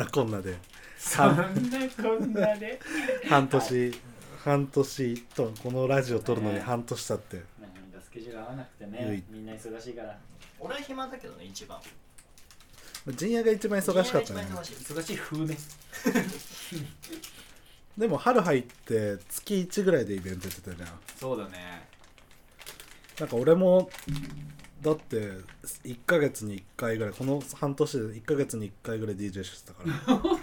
[0.00, 0.56] なこんなで。
[0.98, 1.52] そんなこ
[2.24, 2.80] んなで。
[3.28, 3.94] 半年。
[4.42, 7.36] 半年とこのラジオ撮るのに半年経って。
[7.36, 9.22] なんかスケジュール合わなくてね。
[9.30, 10.18] みんな忙しいから。
[10.58, 11.78] 俺は暇だけどね一番。
[13.16, 14.42] 陣屋が一番忙しかったね。
[14.42, 14.74] 一番忙しい。
[14.74, 15.56] 忙しい風ね。
[17.98, 20.88] でも春入って月1ぐらいでイベントやってたじゃん。
[21.18, 21.86] そうだね。
[23.18, 23.90] なんか俺も
[24.80, 25.16] だって
[25.84, 29.82] 1ヶ月に1回ぐらいこの半年で1ヶ月に1回ぐらい DJ してたか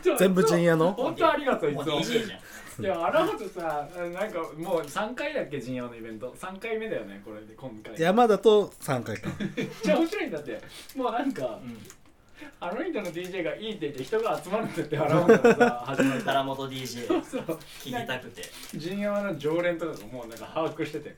[0.06, 0.18] ら。
[0.18, 0.94] 全部陣屋の？
[0.94, 1.84] 本当ありがとういつも。
[1.84, 2.38] DJ じゃ
[2.82, 2.86] ん。
[2.86, 6.32] いや荒本さなんかもう3回だっけ陣屋のイベント。
[6.34, 8.00] 3回目だよねこれで今回。
[8.00, 9.30] 山だと3回か。
[9.56, 10.62] めっちゃ面白いんだって。
[10.96, 11.78] もうなんかうん。
[12.60, 16.22] あの人の DJ がいいって言って人が集まるんだって荒本がさ 始まる。
[16.22, 17.42] から原本 DJ そうそう。
[17.82, 18.44] 聞きたくて。
[18.76, 21.10] 陣山の常連とかがもうなんか把握してて。
[21.10, 21.16] へ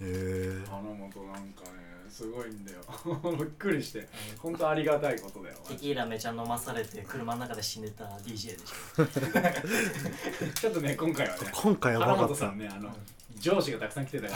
[0.00, 1.77] え花本なんかね
[2.10, 2.78] すごいんだよ。
[3.36, 4.08] びっくりして。
[4.38, 5.56] 本当ありがたいことだよ。
[5.68, 9.06] テキーラめちゃ飲まされて車の中で死んでた DJ でしょ。
[10.54, 12.96] ちょっとね今回はね今回やば原本さんねあの
[13.38, 14.34] 上司がたくさん来てたか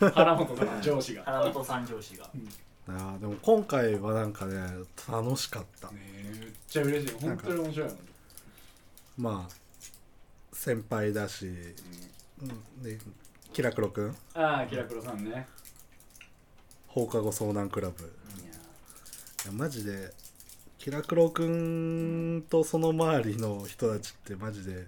[0.00, 0.10] ら。
[0.12, 1.22] 原本さんの上司が。
[1.24, 2.30] 原本三上司が。
[2.88, 4.60] あーでも今回はなんかね
[5.08, 5.90] 楽しかった。
[5.92, 6.02] めっ
[6.68, 7.14] ちゃ嬉しい。
[7.20, 7.98] 本当に面白いもん
[9.18, 9.54] まあ
[10.52, 12.98] 先輩だし、うん、で
[13.52, 14.16] キラクロくん？
[14.34, 15.46] ああキラクロさんね
[16.90, 18.02] 放課後遭難クラブ。
[18.02, 18.54] いいや
[19.46, 20.12] やマジで
[20.78, 24.86] キラクロくんとその周りの人たちってマジで、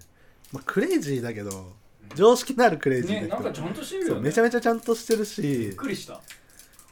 [0.51, 1.71] まあ、クレイジーだけど
[2.15, 4.13] 常識のあるクレイジーな人、ねなんかちゃんとしてるよね。
[4.15, 6.19] そうめちゃめちゃちゃんとしてるびっしくりした。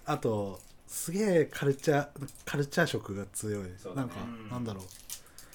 [0.05, 2.07] あとすげえカルチャー
[2.45, 4.49] カルチャー色が強い、そうなんか、うん。
[4.49, 4.83] なんだろう。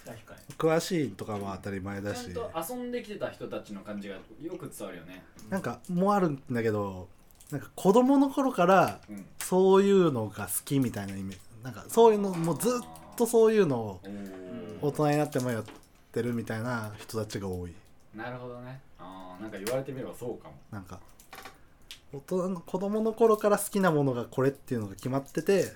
[0.07, 0.55] 確かに。
[0.57, 2.25] 詳しいとかは当たり前だし。
[2.25, 4.23] ちゃんと遊んできてた人たちの感じがよ
[4.59, 5.25] く伝わるよね。
[5.51, 7.09] なんかもうあるんだけど
[7.51, 9.27] なんか子供の頃からうん。
[9.39, 11.41] そういうのが好きみたいなイメージ。
[11.63, 14.01] なんかそういうのもうずっとそういうのを
[14.83, 15.65] お大人になってもやっ
[16.13, 17.73] てるみたいな人たちが多い。
[18.15, 18.81] ーなるほどね。
[18.99, 20.55] ああなんか言われてみればそうかも。
[20.71, 20.99] なんか
[22.13, 25.73] 大人の子供の頃から好きなものがこれっていうのが決まってて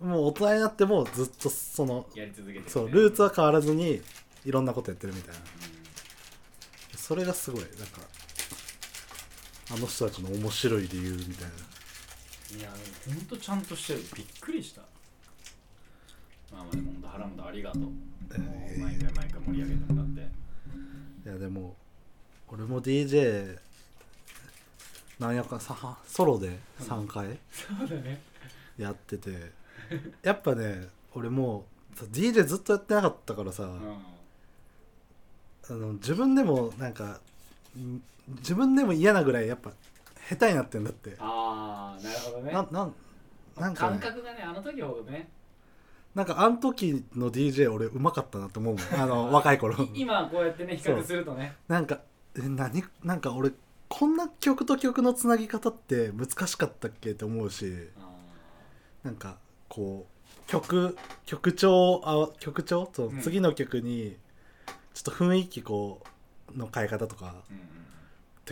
[0.00, 2.64] もう大人になってもずっとそのやり続けてる。
[2.64, 4.00] ねそうルーツは変わらずに
[4.44, 5.40] いろんなことやってるみたいな。
[6.96, 7.60] それがすごい。
[7.60, 8.00] なんか
[9.70, 12.58] あの人たちの面白い理由みたいな。
[12.58, 12.70] いや
[13.06, 14.04] ほんとちゃんとしてる。
[14.16, 14.80] びっくりした。
[16.50, 17.82] まあまあでもほんと原本ありがとう。
[17.82, 17.92] もう
[18.80, 20.20] 毎回毎回盛り上げてもらって。
[20.20, 21.76] いやでも
[22.48, 23.58] 俺も DJ
[25.18, 28.20] なんやかさソロで3回そうだね。
[28.78, 29.52] やってて。
[30.22, 31.66] やっぱね俺も
[32.00, 33.98] う DJ ずっとやってなかったからさ、うん。
[35.68, 37.20] あの自分でもなんか
[37.76, 38.00] ん
[38.36, 39.72] 自分でも嫌なぐらいやっぱ
[40.28, 41.16] 下手になってんだって。
[41.18, 42.52] ああなるほどね。
[42.52, 42.94] ななん
[43.58, 45.28] なんか、ね、感覚がねあの時ほどね。
[46.14, 48.84] なんかあの時の DJ 俺うまかったなと思うもん。
[49.00, 49.74] あの若い頃。
[49.76, 51.56] い今こうやってね比較するとね。
[51.68, 52.00] なんか
[52.36, 53.52] え何なんか俺
[53.88, 57.88] こんな曲と曲のつなぎ方って難しかったっけって思うし。
[57.98, 58.08] あ
[59.02, 62.90] なんかこう曲曲調あ曲調？
[62.92, 64.16] そう、うん次の曲に
[64.92, 66.02] ちょっと雰囲気こ
[66.54, 67.26] うの変え方とか。
[67.26, 67.68] ーうんうん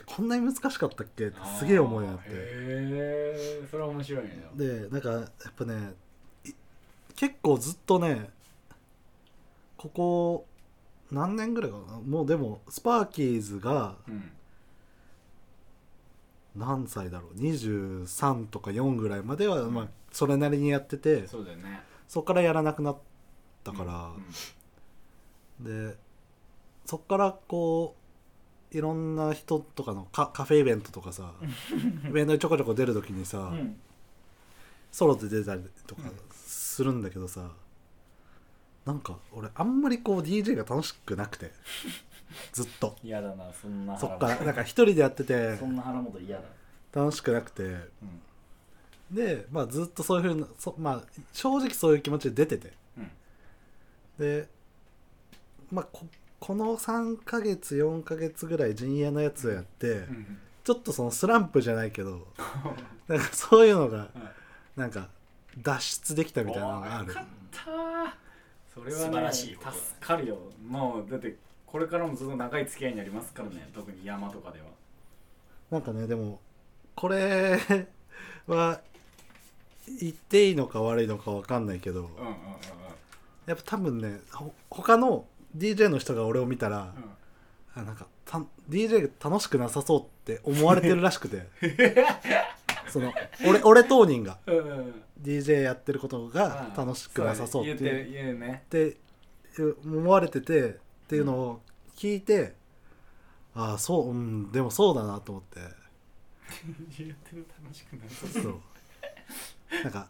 [0.03, 1.27] ってこんなに難しかったっけ？
[1.27, 2.25] ってすげえ思いになって。
[2.29, 4.49] へえそれは面白いね。
[4.55, 5.27] でなんかやっ
[5.57, 5.95] ぱね
[6.45, 6.51] い
[7.15, 8.31] 結構ずっとね
[9.77, 10.47] ここ
[11.11, 12.01] 何年ぐらいかな？
[12.01, 14.31] もうでもスパーキーズがうん。
[16.57, 19.75] 何歳だろう？23とか4ぐらいまでは、うん。
[19.75, 21.83] まあそれなりにやっててそうだよね。
[22.09, 22.99] そこからやらなくなっ
[23.63, 24.13] たから、
[25.61, 25.91] うん。
[25.91, 25.97] で
[26.87, 28.06] そっからこう
[28.73, 31.33] いろんな人とかのカカフェイベントとかさ
[32.09, 33.77] イベントにちょこちょこ出る時にさ、うん。
[34.93, 36.03] ソロで出たりとか
[36.33, 37.51] するんだけどさ、
[38.85, 41.53] なんか俺あんまりこう DJ が楽しくなくて
[42.53, 42.97] ずっと。
[43.03, 46.45] 嫌だなそんなそっからなんか一人でやっててそんな腹元嫌だ。
[46.93, 47.63] 楽しくなくて。
[47.63, 47.85] うん。
[49.11, 51.03] で、まあ、ずっとそういうふうなそ、まあ、
[51.33, 52.73] 正直そういう気持ちで出てて。
[52.97, 53.11] うん。
[54.19, 54.49] で、
[55.71, 56.07] まあ、こ
[56.47, 62.27] この3ヶ月4ヶ月ぐらい陣屋のやつをやって、うんちょっとそのスランプじゃないけど
[63.07, 64.09] なんかそういうのが
[64.75, 65.09] なんか
[65.63, 67.05] 脱出できたみたいなのがある。
[67.05, 68.17] おーよかった
[68.75, 69.71] それはね素晴らしいこと。
[69.71, 70.39] だ助かるよ。
[70.67, 74.67] もうだってこれからもずっと長い付き合いになりますからね特に山とかでは。
[75.71, 76.41] なんかねでも
[76.97, 77.61] これ
[78.49, 78.81] は
[80.01, 82.35] 言っていいのか悪いのか分かんないけどうんうんうん。
[83.47, 86.95] やっぱ多分ねほ他の DJ の人が俺を見たら、
[87.75, 91.47] あなんかた DJ が楽しくなさそうって思われてるらしくて。
[92.89, 93.13] その
[93.45, 95.03] 俺俺当人がうんうんうん。
[95.21, 98.97] DJ やってることが楽しくなさそうって
[99.85, 100.73] 思われててっ
[101.09, 101.63] ていうのを
[101.97, 102.55] 聞いて、
[103.55, 105.61] ああそううんでもそうだなと思って。
[107.03, 108.61] やってる楽しくないそう。
[109.83, 110.09] なんか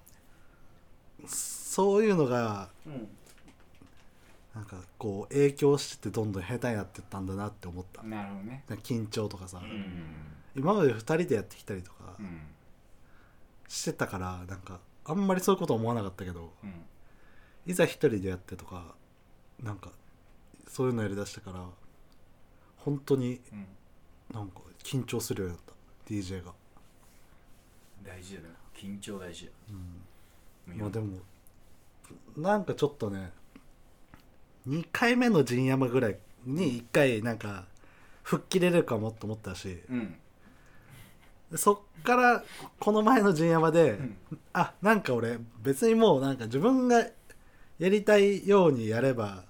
[1.27, 3.09] そういうのがうん。
[4.55, 8.03] なんかこう影響してどんどん下手になってったんだなって思った。
[8.03, 8.65] なるほどね。
[8.83, 10.05] 緊張とかさ、うん。
[10.55, 12.41] 今まで2人でやってきたりとかうん
[13.69, 16.73] してたからなんかあんまりそういうこと思わなかったけどうん。
[17.67, 18.95] いざ1人でやってとか
[19.63, 19.91] なんか
[20.69, 21.65] そういうのやりだしてから
[22.79, 23.67] 本当にうん。
[24.33, 25.73] なんか緊張するようになった。
[26.09, 26.53] DJ が、
[28.05, 28.47] 大事だよ。
[28.75, 29.51] 緊張大事。
[29.69, 31.19] うん、まあでも
[32.37, 33.33] なんかちょっとね
[34.69, 37.65] 2回目の陣山ぐらいに1回なんか
[38.23, 40.17] 吹っ切れるかもと思ったしうん。
[41.55, 42.45] そっから
[42.81, 44.17] この前の陣山で、うん。
[44.53, 47.07] あなんか俺別にもうなんか自分が
[47.79, 49.45] やりたいようにやれば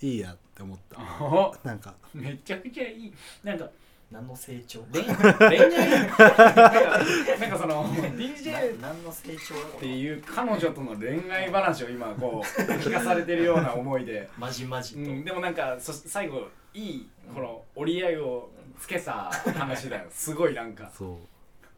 [0.00, 1.24] いいやって思った。
[1.24, 1.94] おなんか。
[2.14, 3.12] めちゃくちゃいい。
[3.42, 3.68] なんか
[4.10, 4.80] 何の成長？
[4.92, 5.90] 恋恋愛？
[5.90, 7.84] なんかなんかその
[8.18, 9.54] DJ 何の成長？
[9.54, 20.06] だていう彼女との恋愛話を今こう 聞かされてるような思いで、まじまじと、うん、でもなんかそ最後いいこの折り合いをつけた話だよ。
[20.10, 21.12] すごいなんかそ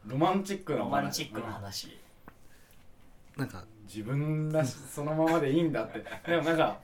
[0.06, 0.10] う。
[0.10, 1.98] ロマンチックなおロ話マンチックな話、
[3.36, 6.80] なんか自分らしそのままでいいんだってでもなんか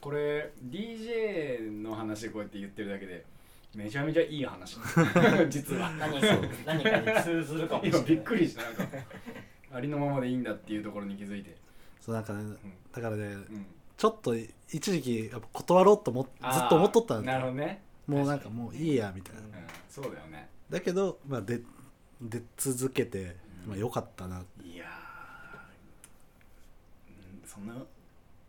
[0.00, 3.24] これ DJ の話こうやって言ってるだけで
[3.74, 4.76] めちゃめちゃいい話。
[5.48, 5.90] 実は。
[5.92, 6.26] 何か
[6.66, 8.00] 何かに通ずるかもしれない。
[8.00, 8.86] 今びっくりしたなんか。
[9.74, 11.56] ありのままでいいんだっていうところに気づいて、
[12.00, 12.56] そうなんかね
[12.92, 13.66] だからねうん、
[13.96, 19.40] ちょっと一時期やっぱ断ろうと思っずっと思っとったんなるほだどね、もうなんかもういいやみたいな。
[19.40, 19.48] うん、
[19.88, 20.48] そうだよね。
[20.68, 21.62] だけどまあで
[22.20, 23.36] 出続けて、
[23.66, 24.42] まあ、よかったな。
[24.62, 24.88] いやー。
[27.08, 27.74] うんそんな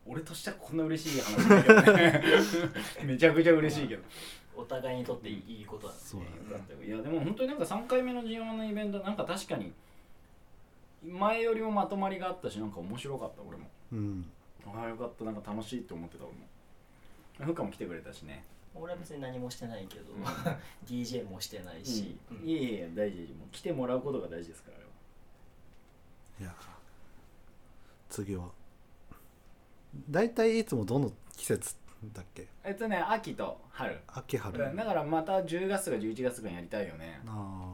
[0.06, 2.24] 俺としてはこんな嬉しい話だけどね。
[3.06, 4.04] めちゃくちゃ嬉しいけど
[4.56, 6.00] お互いにとっていいことだね。
[6.04, 6.22] そう
[6.52, 9.74] だねいやでも本当になんか3回目の G1 のイベントなんか確かに
[11.06, 13.68] 前よりもまとまりがあったしなんか面白かった俺も。
[13.92, 14.26] うん。
[14.66, 17.52] ああよかったなんか楽しいって思ってた俺も。
[17.52, 18.44] ふかも来てくれたしね。
[18.76, 20.24] 俺は別に何もしてないけど、うん。
[20.88, 22.48] DJ もしてないし、うん。
[22.48, 24.80] いえいえ大事もう来てもらうことが大事ですからあ
[26.42, 26.56] れはいや。
[28.10, 28.46] 次は。
[30.10, 31.76] 大体いつもどの季節
[32.14, 32.48] だっけ？
[32.64, 34.00] えっとね秋と春。
[34.08, 34.76] 秋春。
[34.76, 37.22] だからまた10月とか11月とかにやりたいよね。
[37.28, 37.74] あ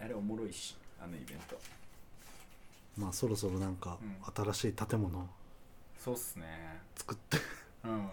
[0.00, 1.56] あれおもろいしあのイベント。
[1.56, 5.28] ーまあそろそろなんかう新しい建物
[5.98, 6.80] そうっすね。
[6.96, 7.38] 作って。
[7.84, 8.08] うん。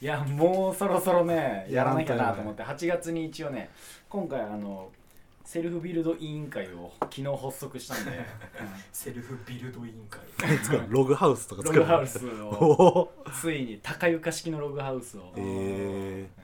[0.00, 3.70] いやもうそろそろね やらなきゃなと思って8月に一応ね
[4.08, 4.90] 今回あの
[5.44, 8.24] セルフビルド委員会を昨日発足したんで、
[8.92, 10.20] セルフビルド委員会。
[10.58, 16.42] 作るログハウスとかロ作るグハウスおをおついに高床式のログハウスを、えうん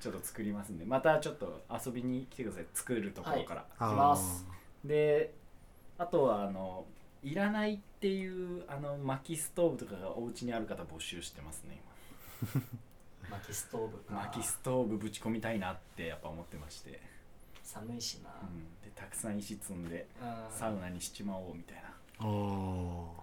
[0.00, 0.84] ちょっと作りますんで。
[0.84, 2.66] またちょっと遊びに来てください。
[2.74, 4.46] 作るところから、ー、きます。
[4.84, 5.32] で
[5.96, 6.84] あとはあの
[7.22, 11.80] いらないっていうあの薪ストーブとかがお家にある方募集してますね
[13.30, 17.00] 薪ストーブ薪ストーブぶち込みたいなってやっぱ思ってまして、
[17.64, 20.56] 寒いしな、うん、でたくさん石積んでうん。
[20.56, 21.76] サウナにしちまおうみたい
[22.20, 22.26] な。
[22.26, 23.14] おお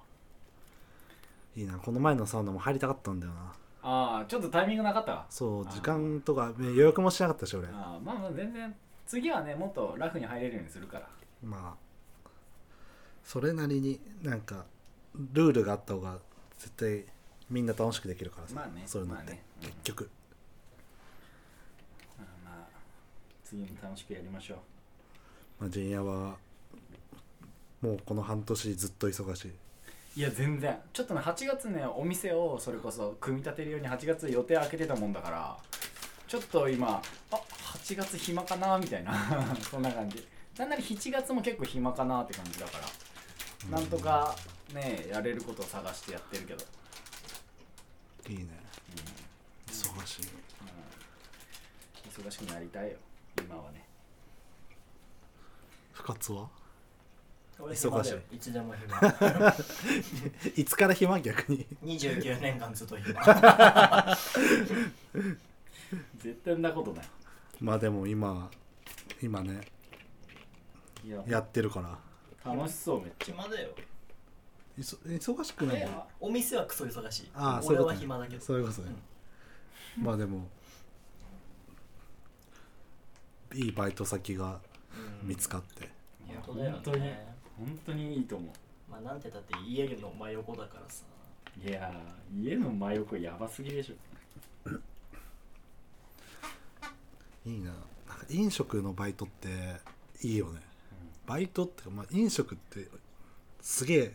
[1.56, 1.62] ー。
[1.62, 1.78] いいな。
[1.78, 3.54] この前のサウナも入りたかったんだよな。
[3.84, 5.26] ああちょっとタイミングなかったわ。
[5.30, 7.68] そう時間とかね予約もしなかったし俺。
[7.68, 8.76] ああまあまあ全然
[9.08, 11.08] 次はねもっとラフに入れるようにするから。
[11.44, 12.30] まあ
[13.24, 14.66] それなりになんか
[15.34, 16.20] ルールがあった方が
[16.58, 17.06] 絶対
[17.50, 19.44] みんな楽しくできるからさ、まあねそういうのって、まあね。
[19.64, 20.10] うん結局
[22.18, 22.68] まあまあ
[23.52, 24.58] 次も楽しくやりましょう。
[25.60, 26.38] まあ陣屋は
[27.82, 29.46] もうこの半年ずっと忙し
[30.16, 30.20] い。
[30.20, 30.80] いや全然。
[30.94, 35.58] ちょっとね8月ねお店をそれこそ組み立てるように8月予定開けてたもんだから
[36.30, 37.42] ちょっと今あ
[37.74, 39.14] 8月暇かなみたいな
[39.70, 40.26] そんな感じ。
[40.58, 44.34] なんなら7月も結構暇かなって感じだからなんとか
[44.74, 46.64] ねやれることを探してやってるけど、
[48.30, 48.48] いいね。
[49.68, 50.22] 忙しい。
[50.24, 52.98] うん、忙しくなりたいよ
[53.40, 53.86] 今はね。
[55.94, 56.50] 不活は？
[57.60, 57.90] 俺忙しい。
[57.90, 58.20] 暇だよ。
[58.32, 59.56] いつでも暇。
[60.58, 61.20] いつから暇？
[61.20, 61.66] 逆に。
[61.84, 63.22] 29年間ずっと暇。
[66.18, 67.06] 絶対んなことない。
[67.60, 68.50] まあでも今
[69.22, 69.62] 今ね。
[71.06, 71.24] いや。
[71.28, 72.00] やってるから。
[72.54, 73.36] 楽しそうめっちゃ。
[73.36, 73.70] 暇だよ。
[74.78, 77.32] いそ忙しくないえお店はクソ忙しい。
[77.36, 77.96] ああそういう俺ことね。
[77.96, 78.42] は暇だけど。
[78.42, 78.96] そういうことね、
[79.98, 80.48] まあでも
[83.54, 84.60] いいバイト先が
[85.24, 85.30] うん。
[85.30, 85.84] 見つかって、
[86.30, 87.02] いや本当だよ本当に。
[87.02, 88.92] ね本当にいいと思う。
[88.92, 91.04] まあなんてだって家の真横だからさ。
[91.64, 94.70] いやー家の真横やばすぎでしょ。
[97.46, 97.66] いいな。
[97.66, 99.48] なんか飲食のバイトって
[100.22, 100.60] いいよね。
[101.26, 102.88] バイトってか、まあ、飲食って
[103.62, 104.14] すげえ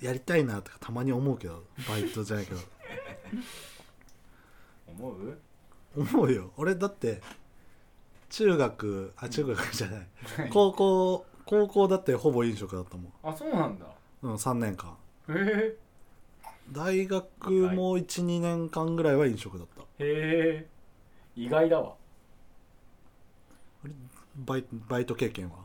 [0.00, 2.60] やりたいなとかたまに思うけどバイトじゃないけど。
[4.88, 5.38] 思う？
[5.96, 6.52] 思うよ。
[6.56, 7.20] 俺だって
[8.30, 10.06] 中学あ中学じゃない。
[10.52, 13.12] 高校高校だってほぼ飲食だったもん。
[13.22, 13.86] あそうなんだ。
[14.22, 14.96] うん3年間。
[15.28, 15.76] へ
[16.72, 19.82] 大学も12年間ぐらいは飲食だった。
[19.98, 20.08] えへ
[20.56, 20.68] え。
[21.36, 21.96] 意外だわ。
[24.36, 25.56] バイバイト経験は？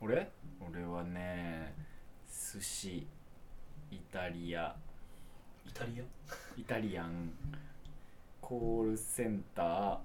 [0.00, 0.30] 俺？
[0.68, 1.74] 俺はね
[2.28, 3.06] 寿司
[3.90, 4.74] イタリア。
[5.66, 6.04] イタリア？
[6.60, 7.30] イタリアン
[8.50, 9.98] コールセンター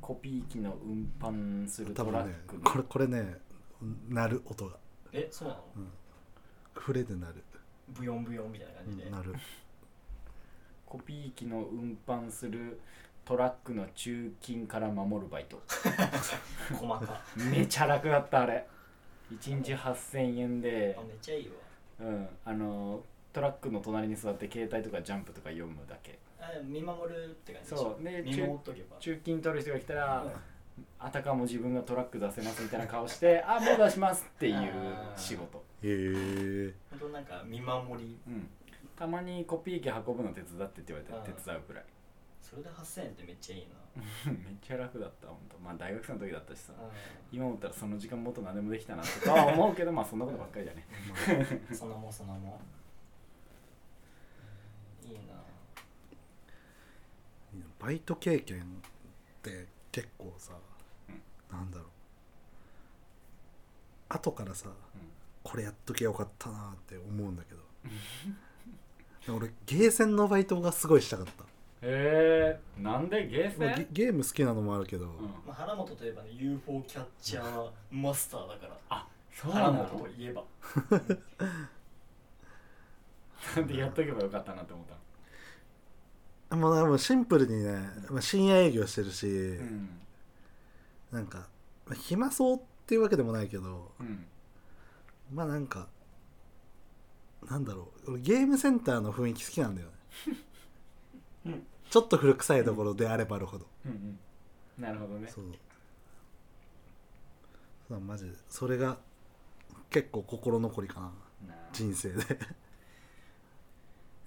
[0.00, 2.60] コピー機の運搬する多トラックの。
[2.62, 3.38] これこれね
[4.08, 4.76] 鳴る音が。
[5.12, 5.60] えそうなの？
[6.76, 7.42] 触れで鳴る。
[7.88, 9.34] ブヨンブヨンみたいな感じで、鳴る。
[10.86, 12.78] コピー機の運搬する
[13.24, 15.60] トラックの中金から守るバイト。
[16.72, 17.20] 細か。
[17.50, 18.64] めちゃ楽だったあれ。
[19.32, 20.94] 1日8000円で。
[20.96, 21.54] あめっちゃいいわ。
[21.98, 22.28] うん。
[22.44, 26.12] あのトラックの隣に座って携帯とかジャンプとか読むだけ。
[26.12, 26.23] あ
[26.64, 27.82] 見守るって感じでしょ？
[27.82, 28.04] そう。
[28.04, 28.96] で見守っとけば。
[28.98, 30.32] 中金取る人が来たら、うん。
[30.98, 34.72] あたかも自分がトラック出せますみたいな顔して「あもう出します」っていう
[35.16, 38.18] 仕事、へえ本当なんか見守り。
[38.26, 38.48] うん、
[38.96, 41.84] たまにコピー機運ぶの手伝ってって言われてうん手伝うくらい。
[42.42, 43.68] それで8000円ってめっちゃいいな。
[44.32, 46.72] めっちゃ楽だった本当まあ大学生の時だったしさ。
[46.72, 46.76] う
[47.30, 50.84] 今思ったらその時間もっと何でもできたなとかは思うけど まあそんなことばっかりだね。
[51.70, 51.74] ん。
[51.74, 52.58] そんなもんそんなも
[55.04, 55.06] ん。
[55.08, 55.34] いいな
[57.84, 58.64] バイト経験っ
[59.42, 60.52] て結構さ、
[61.52, 61.86] なんだろう。
[64.08, 64.70] 後からさ、
[65.42, 67.60] これやっとけよかったなって思うんだけど。
[69.36, 71.44] 俺ゲーセンのバイトがすごいしたかった、
[71.82, 75.10] へえなんでゲーセまあンゲゲーム好きなのもあるけど、うん。
[75.46, 78.78] まあ、原本といえばね UFO キャッチャーマスターだから。
[78.88, 79.84] あそう原なの？
[79.84, 80.42] 本といえば。
[83.56, 84.94] なんでやっとけばよかったなって思った
[86.50, 89.88] もうでもシンプルにね、まあ、深夜営業してるし、うん。
[91.10, 91.48] なんか
[91.86, 94.26] まあ暇そうっていうわけでもないけどうん。
[95.32, 95.88] まあなんか
[97.48, 99.94] なんだろう俺ゲームセンターの雰囲気好きなんだよね、
[101.46, 103.92] う んちょっと古臭いところであればあるほど、うん。
[103.92, 104.18] うん
[104.78, 105.28] なるほどね。
[105.28, 105.44] そう。
[107.88, 108.32] そうマジで。
[108.48, 108.98] それが
[109.90, 111.12] 結構心残りかな。
[111.72, 112.22] 人生で。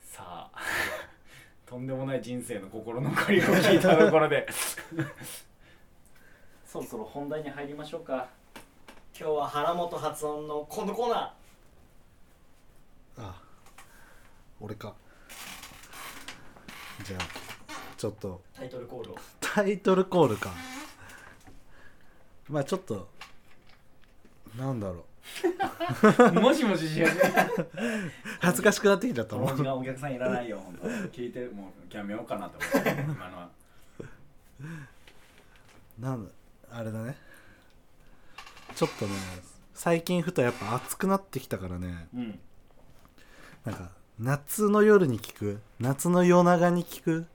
[0.02, 0.52] さあ
[1.68, 4.48] とんでもない人生の心残りを聞いたところで。
[6.66, 8.30] そろそろ本題に入りましょうか。
[9.20, 13.22] 今日は原本発音のこのコーナー。
[13.22, 13.42] あ
[14.62, 14.96] 俺か。
[17.04, 17.22] じゃあ
[17.98, 18.42] ちょっと。
[18.54, 19.18] タイトルコールを。
[19.42, 20.54] タイトルコールか。
[22.48, 23.10] まあちょっと
[24.56, 25.04] なんだろう
[26.42, 27.04] もしもしし
[28.40, 29.56] 恥ずかしくなってきちゃったもん。
[29.56, 30.60] 時間お客さんいらないよ。
[30.60, 33.02] 本当聞いてもうやめようかなと思って。
[33.02, 33.50] 今のは。
[36.00, 36.32] なんだ
[36.72, 37.16] あれだね。
[38.76, 39.14] ちょっとね
[39.74, 42.08] 最近ふとやっぱ暑くなってきたからね。
[42.14, 42.40] うん。
[43.66, 47.28] なんか夏の夜に聞く夏の夜長に聞く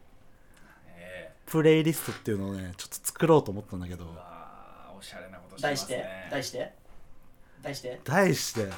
[0.89, 4.05] えプレイリストっていうのをねちょっと作ろうと思ったんだけど。
[4.05, 6.82] えうわーおしゃれなことして題して題して
[7.63, 8.01] 題して？
[8.05, 8.69] 題して。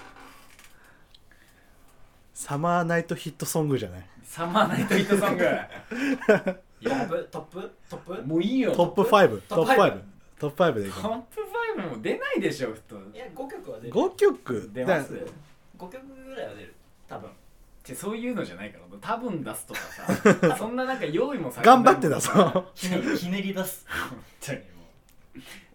[2.33, 4.05] サマーナイトヒットソングじゃない？
[4.23, 5.45] サマーナイトヒットソング。
[6.85, 7.29] トップ？
[7.31, 7.73] トップ？
[7.89, 8.23] トップ？
[8.27, 8.73] もういいよ。
[8.73, 10.01] トップ5トップトップ5
[10.39, 11.41] トップ5でいいかトップ
[11.81, 13.11] 5も出ないでしょ普通。
[13.15, 13.95] いや5曲は出る。
[13.95, 14.71] 5曲？
[14.75, 15.21] 出ますだ
[15.79, 16.75] 5曲ぐらいは出る。
[17.09, 17.31] 多分。
[17.31, 17.33] っ
[17.83, 18.85] てそういうのじゃないから。
[19.01, 20.57] 多分出すとかさ。
[20.59, 22.67] そんななんか用意もされてない頑張って出そう。
[22.75, 23.87] ひねりひねり出す。
[24.11, 24.65] 本当にも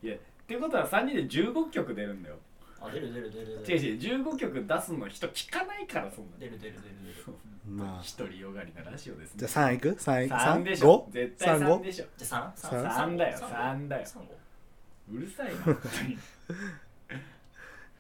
[0.04, 0.06] う。
[0.06, 2.36] いやってことは3人で15曲出るんだよ
[2.82, 3.80] あ出る出る出る出る。
[3.80, 6.38] 違う違う15曲出すの人聞かないからそんな。
[6.40, 6.84] 出る出る出る
[7.26, 7.38] 出る。
[7.68, 8.02] まあ。
[8.02, 9.48] 一人よがりなラジオですね。
[9.48, 11.08] じゃあ3いく ?3 いく？3でしょ。
[11.12, 11.84] 絶対3 3?5?
[11.84, 12.06] でしょ。
[12.18, 14.06] じゃあ三？3 3だよ3だよ。
[14.06, 14.24] 三？
[14.24, 15.18] 五？
[15.18, 16.18] うるさいな本当に。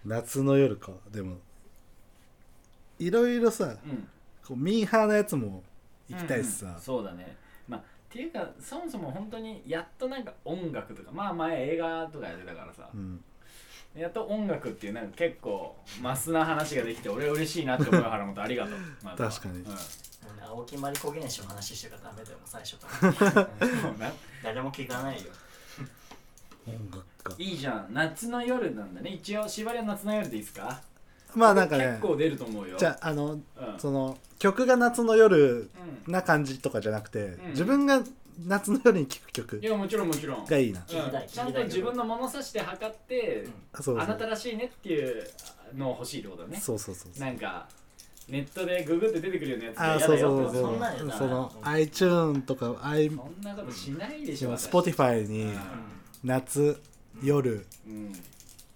[0.06, 0.92] 夏の夜か。
[1.12, 1.38] でも
[3.00, 4.08] いろいろさうん。
[4.48, 5.64] こうミーハーなやつも
[6.10, 6.82] 行きたいしさ、うんうん。
[6.82, 7.36] そうだね。
[7.68, 13.24] まあっていうかそもそも本当にやっとなんか音楽とかまあ前映画とかやってたからさ、うん
[13.96, 19.56] やっと音楽っていうなんか結構マスな話ができて俺嬉しいなって思うよ原本ありがとう、ま確かに。
[19.60, 19.64] うん。
[19.66, 19.78] もうね
[20.48, 23.50] 青木まりこ原子の話してからダメだよ最初から。
[24.44, 25.14] 誰 も聞かな。
[25.14, 25.32] いよ
[26.68, 27.34] 音楽か。
[27.38, 27.88] いいじゃん。
[27.92, 29.10] 夏の夜なんだね。
[29.12, 30.82] 一応縛りは夏の夜でいいですか？
[31.36, 32.78] まあなんかね結構出ると思うよ。
[32.78, 33.42] じゃああのうん。
[33.80, 35.70] その曲が夏の夜
[36.08, 37.50] うな感じとかじゃなくて、ん。
[37.50, 38.02] 自分が
[38.48, 40.46] 夏の夜に聴く曲んいやもちろんもちろん。
[40.46, 40.88] がいいな、うん。
[40.88, 44.04] ちゃんと自分の物差しで測ってあそうそう。
[44.04, 45.30] あなたらしいねっていう
[45.76, 46.58] のを欲しいってことだね。
[46.58, 47.26] そうそうそうそう。
[47.26, 47.68] なんか
[48.30, 54.68] ネットでググって出てくるようなやつあでそうそうそうそんなんやなそのうん iTune とか i そんなことしないでしょ私。
[54.70, 55.60] Spotify にうん。
[56.24, 56.82] 夏
[57.24, 58.14] 夜うん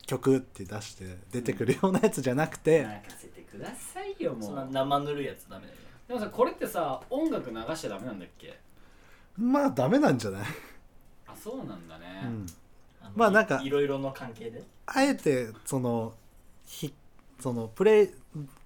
[0.06, 5.76] 曲って出して出てくるようなやつじゃなくて、任せてくださいよそんなもう生ぬるいやつダメだよ。
[5.76, 8.60] ねでもさこれってさ音楽流しちゃダメなんだっけ？
[9.38, 10.42] まあダメなんじゃない、
[11.28, 12.46] あそうなんだね、うん、
[13.16, 14.64] まあなんかいろいろの関係で？
[14.86, 16.14] あえてその
[16.66, 16.94] ひ
[17.40, 18.10] そのプレイ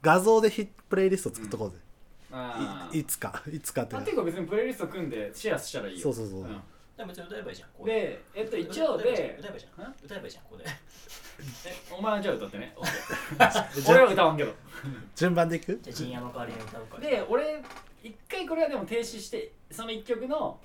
[0.02, 1.78] 画像でヒプレイリスト作っとこうぜ、
[2.32, 6.02] あいいつかいつかってあていうか別にプレイリスト組んでシェアしたらいいよ。
[6.02, 6.44] そうそうそう、ん。
[6.98, 7.94] でも別に歌えばいいじゃんここで。
[7.94, 9.04] でえっと一応で
[9.40, 9.96] 歌えばいいじゃんん。
[10.04, 10.66] 歌えばいいじゃんここで。
[11.66, 12.76] えお前はじゃあ歌ってね。
[13.88, 14.54] 俺は歌わんけど。
[15.16, 15.80] 順番 でいく？
[15.82, 16.98] じゃあ陣屋の代わりに歌うか。
[16.98, 17.64] らで俺
[18.08, 20.60] 一回これはでも停止してその一曲の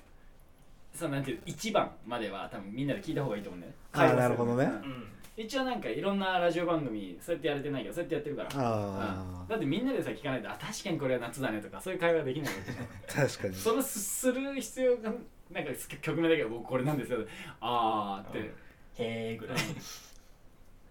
[0.93, 3.77] そのなんていう1番までは多分みんなで聞いた方がいいと思うんだよね。
[3.93, 4.65] あー会話すなるほどね。
[4.65, 4.71] うん。
[4.71, 5.07] うん。
[5.35, 8.49] 一応なんかいろんなラジオ番組そうやってやれてないけどそうやってやってるから。
[8.53, 9.47] あうん。
[9.47, 12.85] だってみんなでさ聞かないとあ確かにこれは夏だねとかそういう会話できないわけじゃん。
[12.85, 13.55] あ確かに。
[13.55, 15.11] そのすする必要が
[15.51, 15.71] なんか
[16.01, 17.19] 曲名だけど僕これなんですよ
[17.59, 18.53] あーって、へ
[19.33, 19.57] えぐらい。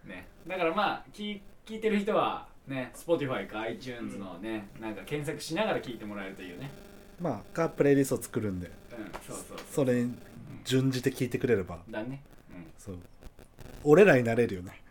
[0.05, 0.27] ね。
[0.47, 6.71] だからまあ聞い聞いてる人はね Spotify か iTunes のね、なんか検索しながら聞いてもらえるというね。
[7.21, 8.67] まあかプレイリスト作るんで。
[8.67, 8.73] うん
[9.27, 10.15] そうそうそそれに
[10.65, 11.77] 準じて聞いてくれれば。
[11.89, 12.23] うだね。
[12.51, 12.67] うん。
[12.79, 12.99] そう。
[13.85, 14.83] 俺らになれるよね。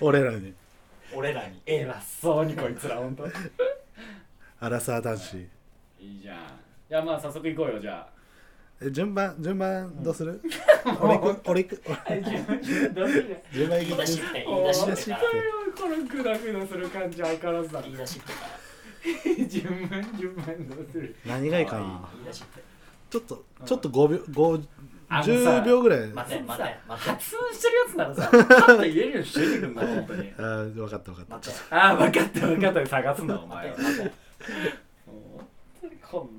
[0.00, 0.52] 俺らに。
[1.14, 1.60] 俺らに。
[1.64, 3.26] 偉そうにこいつらほんと。
[4.60, 5.34] アラサー男子。
[6.00, 6.18] い。
[6.18, 6.38] いじゃん。
[6.88, 8.06] じゃあまあ早速行こうよじゃ
[8.80, 10.40] え順番順番どうする、
[11.02, 11.50] 俺行く？
[11.50, 11.82] 俺行く？
[13.52, 15.82] 順番言い行く出しっぺ言い出しっ言い出しっぺ。
[15.82, 18.32] このグダグダする感じ相変わらずだ言い出しっぺ。
[18.32, 21.14] から順番順番どうする？
[21.26, 22.62] 何がいいかな言い出しっぺ。
[23.10, 24.18] ちょっとちょっと5秒
[24.58, 24.66] 5
[25.10, 26.08] あのさ10秒ぐらい。
[26.10, 27.10] 待て待て待て。
[27.10, 31.34] 発音してるやつならさパッと言えるようにしてくんな本当にあー分かった分かった。
[31.36, 31.56] 待て。
[31.70, 32.86] ああ分かった分かった。
[32.86, 33.76] 探すなお前は。
[33.76, 34.12] 待て待て。
[35.06, 35.48] 本
[35.80, 36.37] 当にこん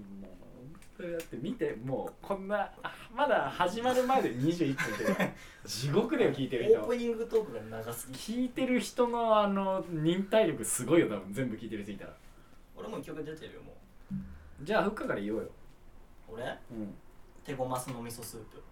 [1.20, 5.34] って見てもうこんなあまだ始まる前で21分って
[5.66, 6.80] 地獄だよ聞いてる人。
[6.80, 8.16] オープニングトークが長すぎ。
[8.16, 12.14] 聞いてる人のあの忍耐力すごいよ多分全部聞いてる人いたら。
[12.76, 13.74] 俺も一曲出てるよも
[14.62, 15.44] じゃあフッカから言おうよ。
[16.30, 16.44] う俺？
[16.44, 16.94] うん。
[17.44, 18.64] 手ごますの味噌スープ。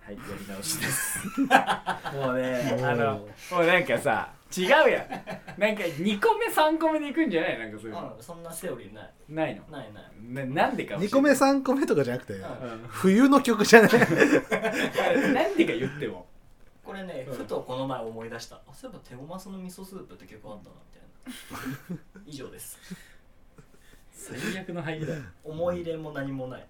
[0.00, 1.20] はいやり直しです。
[2.16, 5.02] もうねあのもうなんかさ違うや
[5.56, 5.60] ん。
[5.60, 7.58] なんか2個目3個目でいくんじゃない？
[7.58, 8.14] なんかそういうの。
[8.16, 9.10] うんそんなセオリーない。
[9.28, 9.62] ないの？
[9.70, 10.04] ないない。
[10.46, 11.08] ななんでか教えて。
[11.08, 12.84] 2個目3個目とかじゃなくてうん。
[12.88, 13.90] 冬の曲じゃない？
[15.34, 16.26] なんでか言っても。
[16.84, 17.36] これねうん。
[17.36, 18.56] ふとこの前思い出した。
[18.56, 22.00] あそういえば手ごますの味噌スープって曲あったなみたいな。
[22.26, 22.78] 以上です。
[24.12, 25.14] 最悪の入りだ。
[25.14, 26.66] よ思い入れも何もない。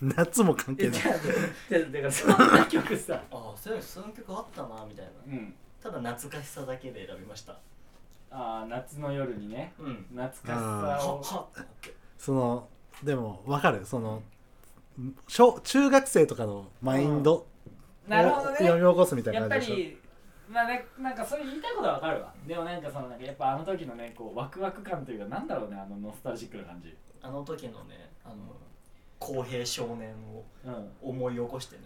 [0.00, 0.98] 夏も関係ない。
[0.98, 7.52] えじゃあじゃあだからそんな曲さあそういえばその曲あったなみたいなうんただ懐かしさだけで選びました。
[8.30, 9.72] ああ夏の夜にね。
[9.78, 10.06] うん。
[10.14, 11.48] 懐かしあさを。
[12.18, 12.68] その
[13.02, 13.84] でも分かる。
[13.86, 14.22] その
[15.28, 17.46] 小中学生とかのマインドを
[18.08, 19.98] なるほど読みね起こすみたいやっぱな感じでしり
[20.50, 22.34] まあねなんかそれ言いたいことはわかるわ。
[22.46, 26.96] でもなんかそのなんかやっぱあの時のねこうワクワク感というかなんだろうねあのノスタルジックな感じ。
[27.22, 28.36] あの時のねあの
[29.18, 30.90] 公平少年をうん。
[31.02, 31.82] 思い起こしてね、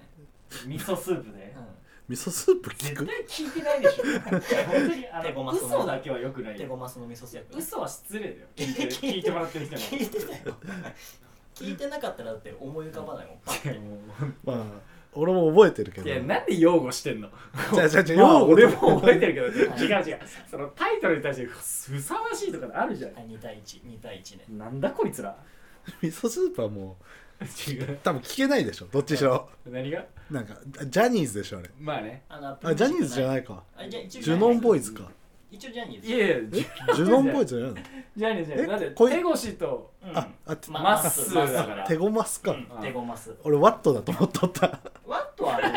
[0.67, 1.55] 味噌スープで。
[1.57, 1.82] うょ
[2.13, 3.07] 味噌スープ聞く？
[3.07, 4.05] 絶対聞いてないでしょ。
[4.71, 8.47] 本当にあの手ごますの嘘だけはよくないん、手よごますの味噌スープ嘘は失礼だよ。
[8.55, 8.91] 聞いてる。
[8.93, 10.57] 聞いてもらってる人に聞いてたよ。
[11.55, 13.39] 聞いてなかったらだって思い浮かばないもん。
[13.45, 13.81] パッて。
[14.45, 14.93] まあ。
[15.15, 16.09] 俺も覚えてるけど。
[16.09, 17.31] いやなんで擁護してんの？
[17.75, 19.47] じゃあじゃあじゃあまあ用語俺も覚えてるけど
[19.85, 20.21] 違う違う。
[20.51, 23.15] そのタイトルに対してふさわしいとかあるじゃん。
[23.15, 24.45] はい2対12対1ね。
[24.51, 25.37] なんだこいつら。
[26.01, 26.97] 味噌スープはも
[27.45, 27.93] 違う。
[27.93, 28.87] う多分聞けないでしょ。
[28.91, 29.49] どっちにしろ。
[29.67, 30.05] 何が？
[30.31, 30.55] なんか
[30.87, 31.71] ジャニーズでしょあれ。
[31.79, 32.23] まあね。
[32.29, 33.63] あのあジャニーズじゃいないか。
[33.77, 35.05] あじゃあ一応ジュノンボーイズか。
[35.51, 36.09] 一応ジャニーズ。
[36.09, 36.41] いやいやえ？
[36.97, 37.89] ジュノンボーイズじゃないの？
[38.17, 38.67] じゃあねじゃあねえ？
[38.67, 40.17] だってこい手越とうん。
[40.17, 41.87] ああてままっすーだから。
[41.87, 44.81] 手ごますか、うん手ごます俺ワットだと思っとった。
[45.07, 45.75] ワットはあれワ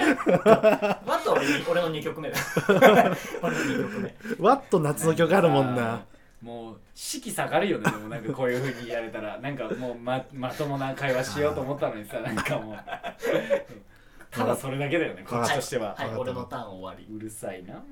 [1.20, 2.38] ットは俺に俺の2曲目だ。
[2.38, 2.44] よ
[3.44, 4.16] 俺の2曲目。
[4.40, 6.06] ワット夏の曲あるもんな
[6.46, 7.90] もう士気下がるよね。
[7.90, 9.40] でもなんかこういうふうにやれたら。
[9.40, 12.20] なんかもうままともな会話しようと思ったのにさ。
[12.20, 12.76] なんかもう。
[14.30, 15.26] ただそれだけだよね。
[15.28, 16.16] こっちとしては、はい。
[16.16, 17.12] 俺のターン終わり。
[17.12, 17.84] うるさいな。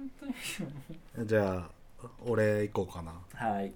[1.25, 1.69] じゃあ
[2.27, 3.13] 俺行こうかな。
[3.33, 3.73] はい、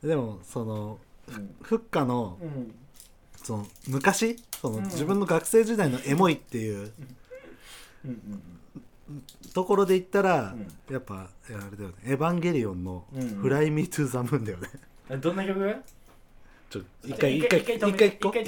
[0.00, 1.56] でもそのうん。
[1.60, 2.72] フッカのうん。
[3.34, 4.36] その昔？
[4.60, 4.84] そのうん。
[4.84, 6.92] 自分の学生時代のエモいっていう。
[8.04, 8.10] うん。
[8.10, 8.42] うん
[9.52, 10.92] ところで言ったら、うん。
[10.92, 14.68] やっぱあれだよね「エヴァンゲリオン」のうんうん「Fly Me to the Moon」だよね。
[15.10, 15.76] えどんな曲？
[16.70, 18.40] ちょ一回一回一回一回一回一個停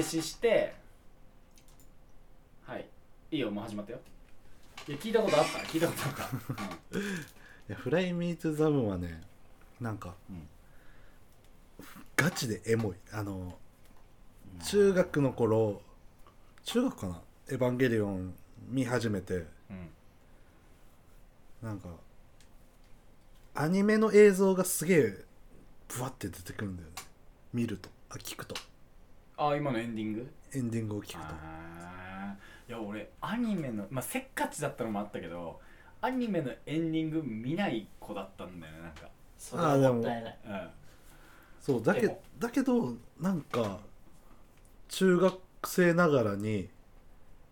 [0.00, 0.74] 止して。
[2.64, 2.86] はい。
[3.30, 4.00] いいよもう始まったよ。
[4.88, 5.58] いや聞いたことあった。
[5.60, 6.14] 聞いたことあっ
[6.92, 7.00] た、い
[7.68, 9.22] や Fly Me to the Moon はね
[9.80, 10.48] なんか、うん。
[12.16, 12.96] ガチでエモい。
[13.12, 13.56] あの
[14.64, 15.82] 中学の頃
[16.64, 18.34] 中学かな「エヴァンゲリオン」
[18.68, 19.34] 見始めて。
[19.34, 19.48] うん
[21.62, 21.88] なんか
[23.54, 25.24] アニメの映像がすげえ
[25.88, 26.94] ブワって出てくるんだよね。
[27.52, 27.88] 見ると。
[28.10, 28.54] あ聞くと。
[29.36, 30.30] あ今のエンディング？
[30.54, 31.18] エンディングを聞くと。
[31.20, 32.70] あー。
[32.70, 35.58] いや俺アニメのまあせっかちだったのもあったけど
[36.00, 39.08] アニメのエンディング見ない子だったんだよねなんか。
[39.38, 40.38] それはもったいない。
[40.46, 40.68] うん。
[41.60, 43.78] そうだけだけどなんか
[44.88, 46.68] 中学生ながらに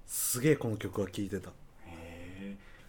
[0.07, 1.51] すげえこの曲は聴いてた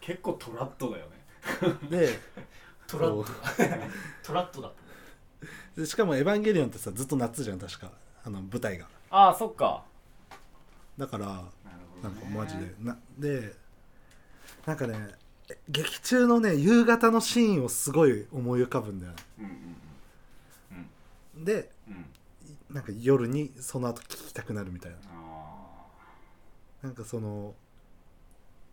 [0.08, 1.90] 結構トラッドだよね。
[1.90, 2.18] で
[2.88, 3.34] トラッそト
[4.24, 4.72] トラットだ
[5.76, 7.92] でしかも「エヴァンゲリオン」ってさずっと夏じゃん確か。
[8.24, 8.88] あの舞台が。
[9.10, 9.84] ああそっか。
[10.98, 11.44] だからなる
[12.02, 12.74] ほなんかマジで。
[12.80, 13.54] なで
[14.66, 15.10] なんかね
[15.68, 19.18] 劇中のね夕方のシーンをすごい思い浮かぶんだよね。
[19.40, 19.46] うん
[21.36, 21.94] うんでうん。
[21.94, 22.06] うん。
[22.74, 24.98] なんか夜にその後聴きたくなるみたいな。
[25.12, 25.86] あ
[26.82, 27.54] なんかその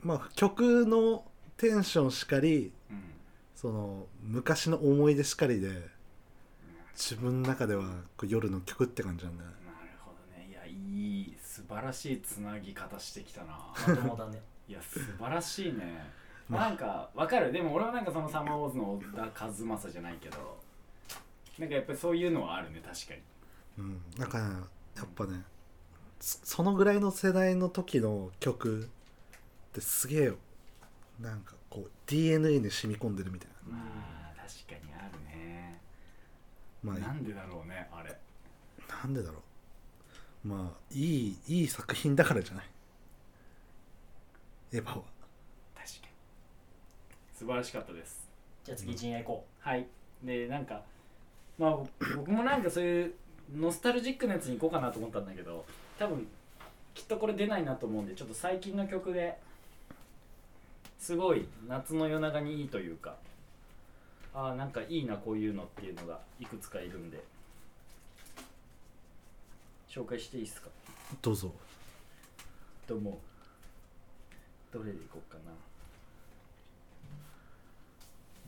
[0.05, 1.25] まあ曲の
[1.57, 3.03] テンションしかりーうん
[3.55, 5.71] その昔の思い出しかりで
[6.95, 7.85] 自分の中では
[8.17, 9.55] こう夜の曲って感じなんだなる
[10.01, 10.49] ほどね。
[10.49, 13.59] いやいい素晴らしいつなぎ方してきたな。
[13.89, 14.41] まともだね。
[14.69, 16.11] いや素晴らしいね。
[16.49, 16.69] まあ。
[16.69, 17.53] なんかわかる。
[17.53, 20.61] でも俺はなんかそのサマーウォーズの小田和正じゃないけど
[21.59, 23.21] なんかやっぱりそういうのはあるね確かに。
[23.79, 24.11] うん。
[24.19, 25.43] だからやっぱね
[26.21, 28.89] そそのぐらいの世代の時の曲
[29.75, 30.33] ってすげえ
[31.21, 35.81] なんかこう DNA に染み込んでるみたいまあ確かにあるね。
[36.85, 38.17] なまあなんでだろうねあれ。
[38.89, 39.39] なんでだろ
[40.45, 40.49] う。
[40.49, 42.65] まあいいいい作品だからじゃない。
[44.75, 44.95] エヴァは。
[44.95, 45.03] 確か
[45.75, 45.85] に。
[47.37, 48.29] 素晴らしかったです。
[48.63, 49.89] じゃあ次陣営行こはい。
[50.23, 50.83] でなんか
[51.59, 53.15] まあ僕僕もなんかそういう
[53.57, 55.65] ノスタルジックなやつに行こうかなと思ったんだけど
[55.99, 56.27] 多分
[56.95, 59.39] きっとこれ出ないなと思うんでちょっと最近の曲で
[61.05, 63.17] すごい夏の夜長にいいというか
[64.33, 67.23] ああなんかいいなこういうのっていうのがいくつかいるんで。
[69.87, 70.71] 紹介していいですか？
[71.21, 71.53] どうぞ。
[72.89, 73.19] どうも。
[74.73, 75.53] どれでいこうかな。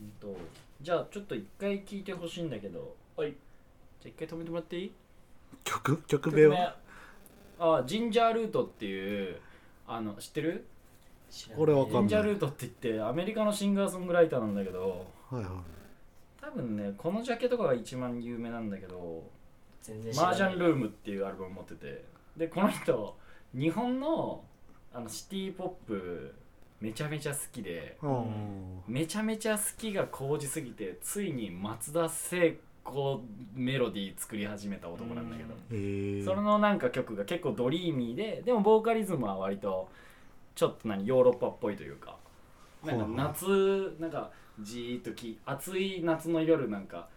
[0.01, 0.35] うんと
[0.81, 2.95] じゃあちょっと一回聞いてほしいんだけど。
[3.15, 3.35] はい。
[4.01, 4.91] じゃあ一回止めてもらっていい？
[5.63, 6.01] 曲？
[6.07, 6.75] 曲名は？
[7.59, 9.39] あジンジャールートっていう
[9.87, 10.65] あの知ってる？
[11.29, 11.63] う知らない。
[11.63, 12.01] 俺わかんない。
[12.01, 15.51] ジンジャールートって言ってアメリカのシンガーソングライターなんだけどはいはい。
[16.41, 19.23] 多分ねこのジャケとかが一番有名なんだけど
[19.81, 20.39] 全然知らない。
[20.39, 22.05] マージャンルームっていうアルバム持ってて
[22.37, 23.17] でこの人
[23.53, 24.43] 日本の
[24.93, 26.33] あのシティポップ
[26.79, 28.23] めちゃめちゃ好きであ
[28.87, 33.21] めちゃめちゃ好きが高じすぎてついに松田聖子
[33.53, 35.53] メロディー作り始めた男なんだけど。
[35.71, 39.89] へえそれのなんか曲が結構ドリーミーででもボーカリズムは割と
[40.57, 42.17] ちょっと何ヨーロッパっぽいというか。
[42.83, 47.07] なんかはい夏なんかじーっとき暑い夏の夜なんか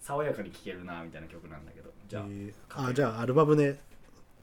[0.00, 1.90] 爽やかに聴けるなみたいな曲なんだけど。
[2.08, 3.78] じゃあ、へーあじゃあアルバムで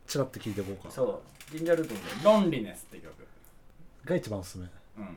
[0.07, 0.89] チラッと聴いていこうか。
[0.89, 1.51] そう。
[1.51, 3.13] ジンジャールートの「ロンリネス」って曲。
[4.05, 4.65] が一番おすすめ。
[4.65, 5.03] じうん。
[5.03, 5.09] ゃ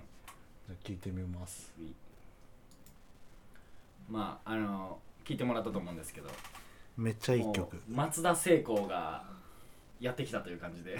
[0.70, 1.72] あ聴いてみます。
[4.10, 6.28] まああの聞いてもらったと思うんですけど。
[6.96, 7.80] めっちゃいい曲。
[7.88, 9.24] 松田聖子が
[10.00, 10.98] やってきたという感じで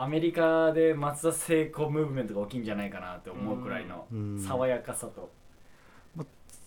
[0.00, 4.40] アメリカで松田聖子ムーブメントが起きんじゃないかなって思うくらいのうん。
[4.40, 5.28] 爽やかさと。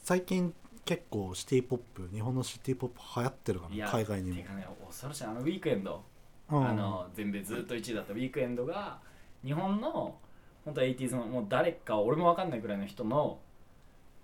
[0.04, 4.36] 最近結構シティポップ日本のシティポップ流行ってるかな海外にも。
[4.36, 5.24] てかね恐ろしい。
[5.24, 6.04] あのウィークエンド。
[6.50, 6.68] うん。
[6.68, 8.12] あの全米ずっと1位だった。
[8.12, 9.00] ウィークエンドが
[9.46, 10.18] 日本の
[10.66, 13.40] 本当は 80s のもう誰か俺も分かんないくらいの人の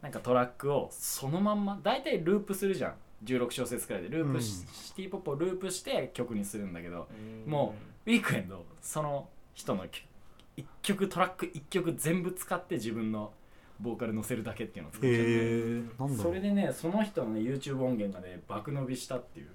[0.01, 2.95] なんかトラックをそのまんま大体ループするじゃん。
[3.23, 4.09] 16小節くらいで。
[4.09, 4.73] ループし、うん。
[4.73, 7.07] シティポップをループして曲にするんだけど
[7.45, 7.73] うんも
[8.07, 13.33] ウィークエンドその人の1曲トラック1曲全部使って自分の
[13.81, 16.33] ボーカル乗せるだけっていうのを作っちゃって、そう。
[16.33, 19.47] れでねその人のね YouTube 音源がね爆伸びしたっていう。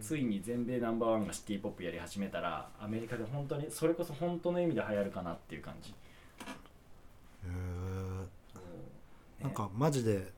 [0.00, 5.94] ついに全米ナンバーワンがシティポップやり始めたらアメリカで本当にそれこそ本当の意味で流行るかなっていう感じ、へ
[7.48, 10.30] えなんかマジで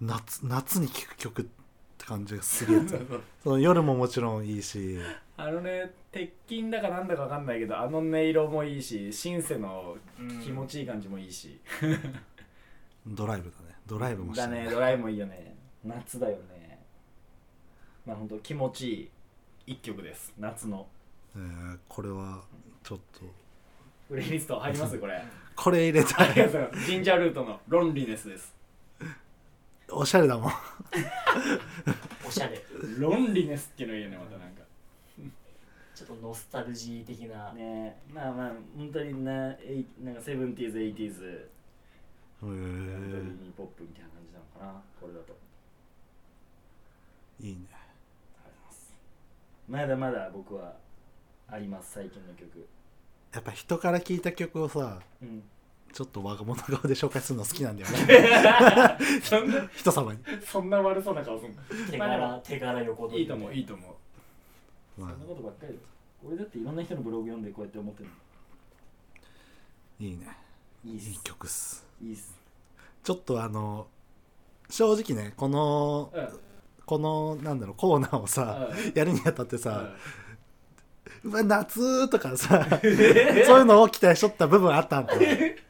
[0.00, 1.63] 夏夏に聴く曲って
[2.04, 3.06] って感じがするやつ。
[3.42, 4.98] その夜ももちろんいいし。
[5.36, 9.96] あのね鉄筋だかなんだかわかんないけどあの音色もいいしシンセの
[10.44, 11.58] 気持ちいい感じもいいし、
[13.06, 13.74] ドライブだね。
[13.86, 15.56] ドライブもしてだねドライブもいいよね。
[15.84, 16.78] 夏だよね。
[18.06, 19.10] まあほんと気持ちいい
[19.72, 20.32] 一曲です。
[20.38, 20.86] 夏の。
[21.34, 22.44] えーこれは
[22.82, 23.24] ちょっと。
[24.08, 24.98] プレイリスト入ります？
[24.98, 25.24] これ。
[25.56, 26.34] これ入れたい。
[26.86, 28.54] Ginger Root の Loneliness です
[29.90, 30.52] おしゃれだもん。
[32.26, 32.62] おしゃれ。
[32.98, 34.62] ロンリネスっていうのいいよねまたなんか。
[35.94, 37.52] ちょっとノスタルジー的な。
[37.52, 41.24] ねまあまあ本当になえいなんか seventies eighties。
[41.26, 44.82] へカントリーーポップみたいな感じなのかな。
[45.00, 45.36] これだと。
[47.40, 47.66] いいね。
[49.66, 50.76] まだまだ僕は
[51.48, 52.68] あります最近の曲。
[53.32, 55.42] やっぱ人から聞いた曲をさうん
[55.94, 58.98] ちょっと我が物顔で紹介するの好きなんだよね。
[59.22, 61.62] そんな人様に、そんな悪そうな顔すんの？
[61.88, 63.96] 手柄手柄横取りいいと思ういいと思
[64.98, 65.00] う。
[65.00, 65.68] まそんなことばっかり。
[65.68, 65.80] だよ
[66.26, 68.08] 俺だっていろんな人のブログ読んでこうやって思ってる
[70.00, 70.36] いいね。
[70.84, 71.86] いいいい曲っす。
[72.02, 72.34] いいっす。
[73.04, 73.86] ちょっとあの
[74.68, 76.28] 正直ねこのうん。
[76.86, 79.94] このなんだろうコーナーをさやるにあたってさ
[81.24, 85.14] 「うわ夏」とかさ そういうのを期待しとった部分あったんだ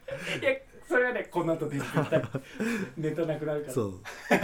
[1.35, 2.01] この後出てきた
[2.95, 3.73] ネタなくなるから。
[3.73, 3.99] そう。
[4.29, 4.39] だ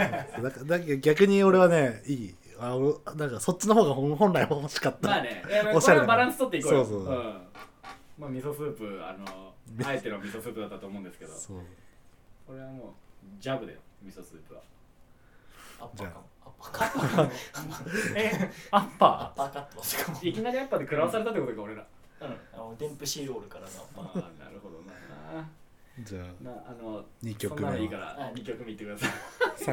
[0.50, 2.34] からだ逆に俺はねいい。
[2.60, 5.42] あ俺なんかそっちの方が本本来欲しかった、まあね。
[5.48, 6.84] いやまあおしゃれなこれはバランス取っていこうよ。
[6.84, 7.14] そうそう。
[7.14, 7.46] ん。
[8.18, 9.54] まあ味噌スープあの
[9.88, 11.32] あえての味噌スープだったと思うんですけど。
[11.34, 11.60] そう。
[12.46, 12.92] これはもう
[13.40, 14.60] ジャブだよ味噌スープは。
[15.80, 16.48] アッパじゃあ。
[16.60, 19.82] ーカアッパーカットえアッアッパパーカット。
[19.82, 21.86] しかもーいきなりアッパーで食らわされたってことか俺ら。
[22.20, 22.36] うん。
[22.52, 25.48] あのデンプシーロールからのアッパ あーあなるほどな
[26.00, 29.10] じゃあまああの2そ曲目いいかはら2曲目いってください。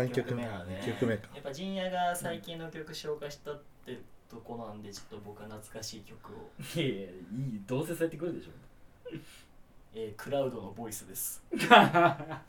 [0.08, 0.82] 3曲目はね。
[0.84, 1.30] 2曲目か。
[1.34, 3.98] やっぱ陣屋が最近の曲紹介したって
[4.30, 7.10] とこなんでちょっと僕は懐かしい曲を、いやいやいい
[7.66, 8.52] どうせそうやってくるでしょ。
[9.96, 11.42] えークラウドのボイスです。
[11.54, 12.44] いや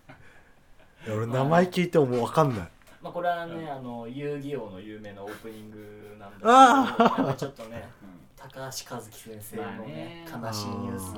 [1.09, 2.68] 俺名前聞いてももう分かんない。
[3.00, 8.11] まあこれはね、あの遊戯王の有名なオープニングなんだけどちょっとねうん。
[8.37, 9.87] 高橋和樹先生のまあね。
[9.87, 11.14] ね悲しいニュース、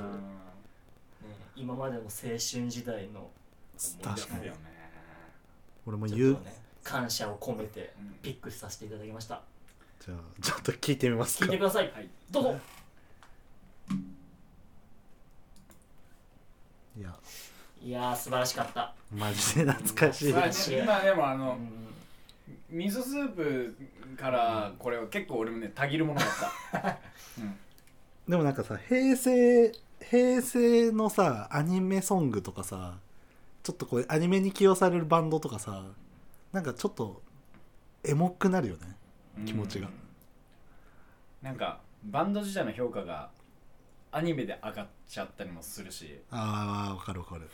[1.55, 3.31] 今までの青春時代の
[4.03, 4.47] 確かに。
[4.47, 4.59] よね
[5.87, 8.15] 俺も言うちょっとね感謝を込めてうん。
[8.23, 9.43] ピックさせていただきました。
[10.05, 11.45] じゃあちょっと聞いてみますか。
[11.45, 11.93] 聞いてください。
[11.93, 12.09] はい。
[12.31, 12.57] どうぞ。
[16.99, 17.15] いや。
[17.85, 20.79] いやー素晴らしかった、マジで懐かしい。
[20.79, 21.59] 今でもあの
[22.71, 23.75] うん、味噌スープ
[24.17, 26.29] からこれは結構俺もねたぎるものだっ
[26.71, 26.99] た。
[27.43, 27.59] うん。
[28.29, 29.73] でもなんかさ平成
[30.11, 32.99] 平成のさアニメソングとかさ
[33.63, 35.85] ちょっとこうアニメに起用されるバンドとかさ
[36.53, 37.23] なんかちょっと
[38.05, 38.97] エモくなるよね
[39.47, 39.87] 気持ちが。
[39.87, 39.93] うん
[41.43, 43.31] なんかバンド自体の評価が
[44.13, 46.21] アニメで上がっちゃったりもするし。
[46.31, 47.51] ああわかるわかる。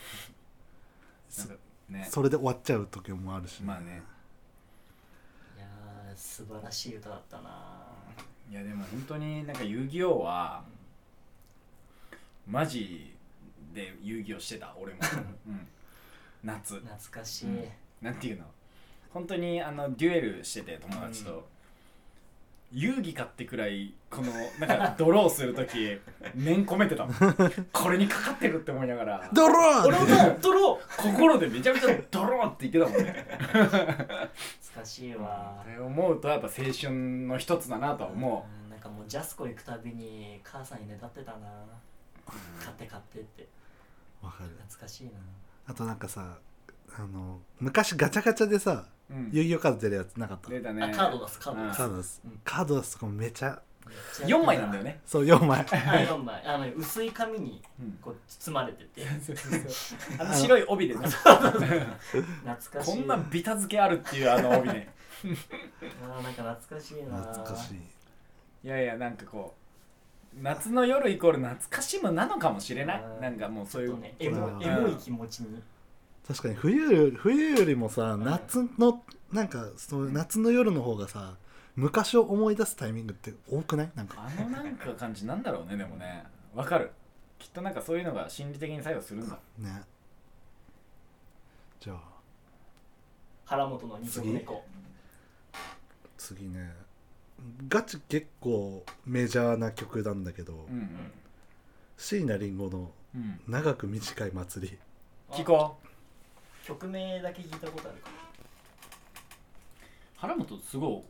[1.38, 1.54] なんか
[1.88, 2.06] ね。
[2.10, 4.02] それで終わっちゃう時もあるし、まあね。
[5.56, 7.86] いやー素晴らしい歌だったな
[8.50, 10.62] いやでも本当になんか遊戯王は
[12.48, 13.14] マジ
[13.74, 15.00] で遊戯王してた俺も、
[15.46, 15.68] うん、
[16.42, 16.76] 夏。
[16.76, 17.68] 懐かしい、うん。
[18.00, 18.44] なんていうの？
[19.10, 21.46] 本当にあのデュエルしてて友達と、
[22.72, 24.32] 遊戯かってくらいこの
[24.66, 25.98] なんかドローする時
[26.34, 27.14] 念込めてたもん。
[27.72, 29.30] これにかかってるって思いながら。
[29.32, 33.26] ドロ俺もードロー心でめちゃめちゃドローって言ってたもんね。
[33.50, 35.62] 懐かしいわ。
[35.62, 36.92] って思うとやっぱ青春
[37.26, 38.66] の一つだなとは思う。
[38.68, 41.38] んなんかもうジャスコ行くたびに母さんにねだってたな。
[41.38, 41.40] う、
[42.64, 43.48] 買って買ってって。
[44.22, 44.50] わかる。
[44.50, 45.10] 懐かしいな。
[45.66, 46.38] あとなんかさ
[46.96, 49.30] あの昔ガチャガチャでさうん。
[49.32, 50.50] 遊戯王カード出るやつなかった？
[50.50, 50.82] 出たね。
[50.84, 51.68] あカード出すカードうん。
[51.68, 52.20] 出すカードです。
[52.24, 52.40] うん。
[52.44, 53.62] カード出すとかもめちゃ
[54.26, 55.60] 4枚なんだよね、そう4枚。
[55.64, 56.46] あ4枚。
[56.46, 59.02] あの薄い紙にうん、こう包まれてて。
[60.20, 61.08] あの白い帯でね。
[61.08, 61.46] 懐
[62.56, 64.92] かしいこんなビタ付けあるっていうあの帯ね。
[66.04, 67.16] あーなんか懐かしいな。
[67.22, 67.80] 懐かしい。
[68.64, 69.67] いやいやなんかこう
[70.42, 73.02] 夏の夜イコール懐かしむなのかもしれない。
[73.02, 73.20] うん。
[73.20, 74.62] なんかもうそういうねエモうん。
[74.62, 75.62] エモい気持ちに。
[76.26, 81.36] 確かに冬より冬よりもさ夏のなんかそう夏の夜の方がさ
[81.74, 83.90] 昔を思い出すタイミングって多くない？
[83.94, 84.16] なんか。
[84.18, 86.24] あのなんか感じなんだろうねでもね。
[86.54, 86.90] わかる。
[87.38, 89.38] きっとなんかそういうのが心理的に作用するんだ。
[89.58, 89.82] ね。
[91.80, 91.98] じゃあ。
[93.44, 94.62] 原本の二足猫。
[96.16, 96.74] 次ね
[97.68, 101.12] ガチ結構メジャーな曲なんだけど、うんうん。
[101.96, 104.78] 椎名林檎のうん「長く短い祭り。
[105.30, 105.78] 聞こ
[106.64, 108.10] 曲名だけ聞いたことあるか
[110.16, 111.04] 原本すご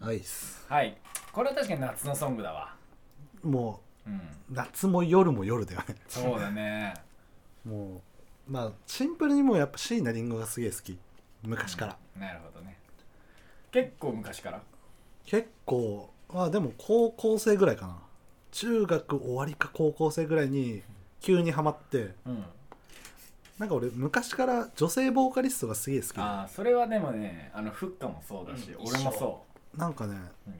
[0.00, 0.66] アイス。
[0.70, 0.96] いはい。
[1.32, 2.74] これは確かに夏のソングだわ。
[3.42, 4.16] もうん。
[4.16, 5.96] う夏も夜も夜だよね。
[6.08, 6.94] そうだね。
[7.64, 8.02] も
[8.48, 10.98] うまあシンプルにもうやっぱ椎名林檎がすげえ好き。
[11.42, 12.78] 昔から、なるほどね
[13.74, 14.62] 結構昔から。
[15.26, 17.96] 結構まあでも高校生ぐらいかな。
[18.52, 20.80] 中学終わりか高校生ぐらいに
[21.20, 22.14] 急にハマって。
[22.24, 22.44] うん。
[23.58, 26.20] なんか俺昔から女性ボーカリストがすげえ好きで。
[26.20, 29.42] ああそれはでもねあのフッカもそうだし、うん俺もそ
[29.76, 30.14] なんかね、
[30.46, 30.54] うん。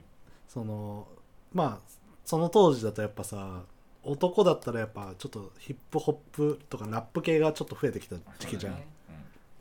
[0.49, 1.07] その
[1.53, 3.63] まあその当時だとやっぱさ
[4.03, 8.87] 男だったらやっぱちょっとヒップホップとかラップ系がちょっと増えてきたう時期じゃん、そうだね。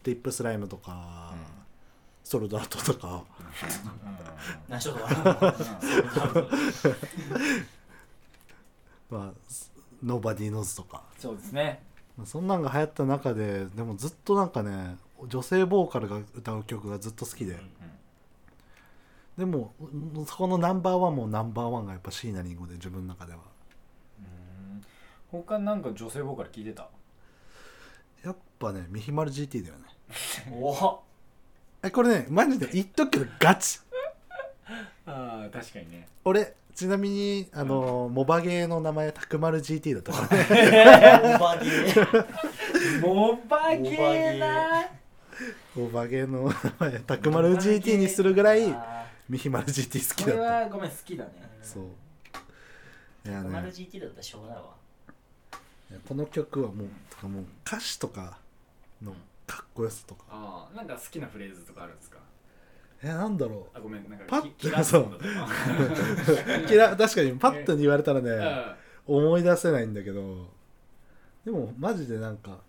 [0.02, 1.53] リップスライムとか、うん
[2.24, 3.08] ソウルドアウトとか。
[3.08, 3.24] うん。
[4.68, 5.00] 何しろだ
[9.10, 9.32] まあ
[10.02, 11.04] ノーバディーノウズとか。
[11.18, 11.82] そうですね。
[12.16, 14.96] まあそんなんが流行った中ででもずっとなんかね
[15.28, 17.60] 女性ボーカルが歌う曲がずっと好きで、
[19.36, 20.26] でもうん。
[20.26, 23.40] そこのナンバーワンもナンバーワンがやっぱ椎名林檎で自分の中では。
[24.18, 24.82] うん。
[25.30, 26.88] 他なんか女性ボーカル聞いてた？
[28.24, 29.84] やっぱねミヒマル GT だよね。
[30.50, 31.13] おえ
[31.90, 33.80] これねマジで言っとくけどガチ。
[35.06, 36.08] ああ確かにね。
[36.24, 41.22] 俺ちなみにあの、モバゲーの名前タクマル GT だったからね。
[41.22, 43.00] オーバーゲー。
[43.00, 44.86] モバゲーな
[45.76, 50.52] モバゲーの名前タクマル GT にするぐらいあミヒマル GT 好きこれだった。
[50.52, 51.30] はごめん好きだね。
[51.62, 51.84] そう。
[53.28, 54.64] いやーマルね GT だったらしょうがないわ。
[56.08, 58.38] この曲はもうとかもう歌詞とか
[59.02, 59.14] の
[59.46, 60.24] かっこよさとか。
[60.30, 62.18] ああなんか好きなフレーズとかあるんですか？
[63.02, 65.20] えなんだろあごめんなんかパッとかう。
[66.72, 68.30] 嫌い確かにパッとに言われたらね
[69.06, 69.16] うん。
[69.28, 70.46] 思い出せないんだけど。
[71.44, 72.60] でもマジでなんか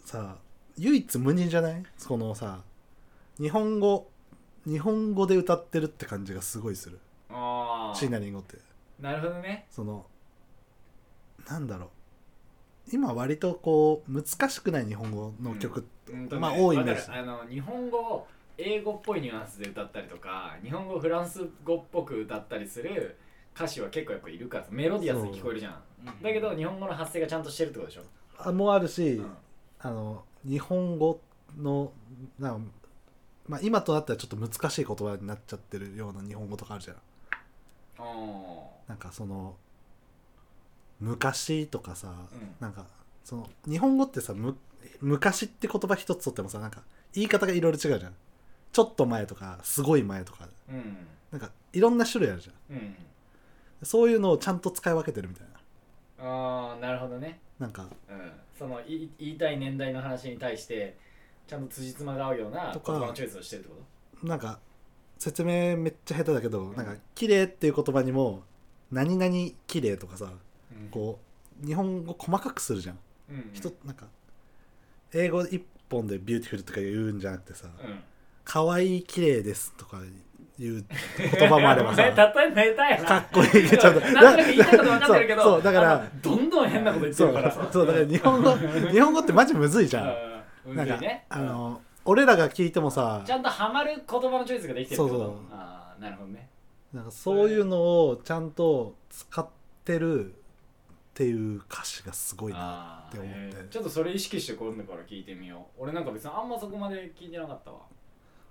[0.00, 0.36] さ
[0.76, 1.82] 唯一無二じゃない？
[2.06, 2.62] このさ
[3.40, 4.10] 日本語
[4.66, 6.98] 日本語で歌ってるって感じがすごいする。
[7.30, 8.58] あ椎名林檎って。
[9.00, 9.66] あなるほどね。
[9.70, 10.04] その
[11.48, 11.88] なんだろう
[12.92, 23.16] 今割とこう難しくない日本語の曲うんまあ多いイメーあの日本語を英語っぽいニュアンスで歌ったりとか日本語をフランス語っぽく歌ったりする
[23.54, 25.82] 歌詞は結構やっぱいるからメロディアスに聞こえるじゃん。
[26.22, 28.02] だけど日本語の発声がちゃんとしてるってことでしょ、
[28.38, 29.36] あもあるし、うん。
[29.80, 31.20] あの日本語
[31.56, 31.92] の
[32.38, 32.56] な
[33.48, 36.96] まあ、今となったらちょっと難しい言葉になっちゃってるような日本語とかあるじゃん。
[37.98, 38.04] あ
[38.86, 39.56] なんかその
[41.00, 42.54] 昔とかさ、うん。
[42.60, 42.86] なんか
[43.24, 44.56] その日本語ってさむ
[45.00, 46.82] 昔って言葉一つとってもさなんか
[47.14, 48.14] 言い方がいろいろ違うじゃん。
[48.72, 50.48] ちょっと前とかすごい前とか。
[50.70, 50.96] ーうん。
[51.30, 52.76] なんかいろんな種類あるじゃん。
[52.76, 52.96] うん。
[53.82, 55.58] そういうのをちゃんと使い分けてるみたいな。
[56.20, 57.40] ああなるほどね。
[57.58, 58.32] なんかうん。
[58.58, 60.96] そのい言いたい年代の話に対して
[61.46, 64.58] ちゃんと辻褄が合うような言葉のチョイスをしてるってこなんか
[65.18, 68.42] 説明めっちゃ下手だけど、なんか綺麗っていう言葉にも
[68.90, 69.32] 何々
[69.66, 70.32] 綺麗とかさと、
[70.88, 71.18] こ
[71.62, 72.98] う日本語細かくするじゃん。
[73.30, 73.36] うん。
[73.36, 74.06] うん、人なんか
[75.12, 78.00] 英語一本で beautiful とか言うんじゃなくてさうん。
[78.44, 79.98] 可愛い綺麗ですとか
[80.58, 80.84] いう
[81.18, 82.32] 言葉もあればさ かっ
[83.32, 90.14] こいいちょっとなんとなく言いたいこと分かってるけどそうだからどんどん変なこと言ってるからそうだから日本語日本語ってマジむずいじゃん。
[90.70, 90.76] うん。
[90.76, 91.26] なんかね。
[91.28, 95.36] あの俺らが聞いてもさちゃんとハマる言葉のチョイスができてるそうそう。
[95.52, 96.48] ああなるほどね。
[96.92, 99.46] なんかそういうのをちゃんと使っ
[99.84, 100.34] てる
[101.18, 103.38] っていう歌詞がすごいなって思って。
[103.40, 105.82] えーちょっとそれ意識して今度から聞いてみよう。
[105.82, 107.80] 俺なんか別にあんまそこまで聞いてなかったわ。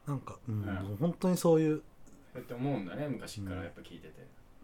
[0.05, 0.97] なんか、うんうん。
[0.99, 1.82] 本当にそういうそ
[2.36, 4.13] うやって思うんだね昔からやっぱ聞いてて、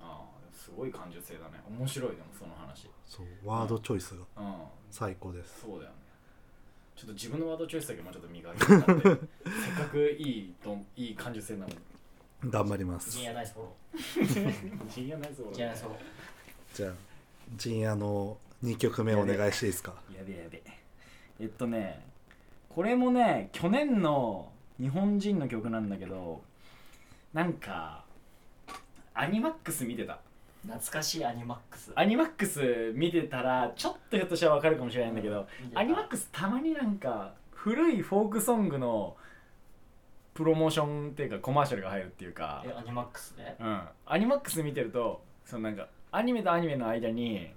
[0.02, 1.62] ああすごい感受性だね。
[1.70, 2.90] 面白いでもその話。
[3.06, 4.54] そうワードチョイスがうん。
[4.92, 5.62] 最高です。
[5.62, 5.96] そうだよね。
[6.98, 11.78] ちょっと自分のワードチョイスだけもうちょっと磨いて せっかくいいどんいい感受性なのに。
[12.50, 13.12] 頑張ります。
[13.12, 14.90] ジンヤ ナイスフォロー。
[14.94, 15.54] ジンヤナイスフォロ
[16.74, 16.94] じゃあ
[17.56, 19.94] 陣屋の2曲目お願いしていいですか？
[20.16, 20.62] やべやべ
[21.40, 21.46] え。
[21.46, 22.06] っとね
[22.70, 26.42] これもね去年の日本人の曲なんだけど
[27.34, 28.04] なんか
[29.14, 30.14] アニマックス見てた。
[30.14, 30.18] ー
[30.66, 31.92] 懐かしいアニマックス。
[31.96, 35.46] アニマックス見てたらちょっとひょっとしたら分かるかもしれないんだけど、
[35.76, 39.18] アニマックスたまになんか古いフォークソングの
[40.34, 42.64] プロモーションっていうかコマーシャルが入るっていうか。
[42.66, 47.50] えアニマックスねうん、アニマックス見てるとそのなんかアニメとアニメの間に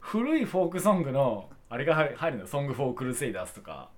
[0.00, 2.42] 古いフォークソングのあれが入入るの？
[2.42, 3.88] よ「ソング・フォー・クルセイダース」とか。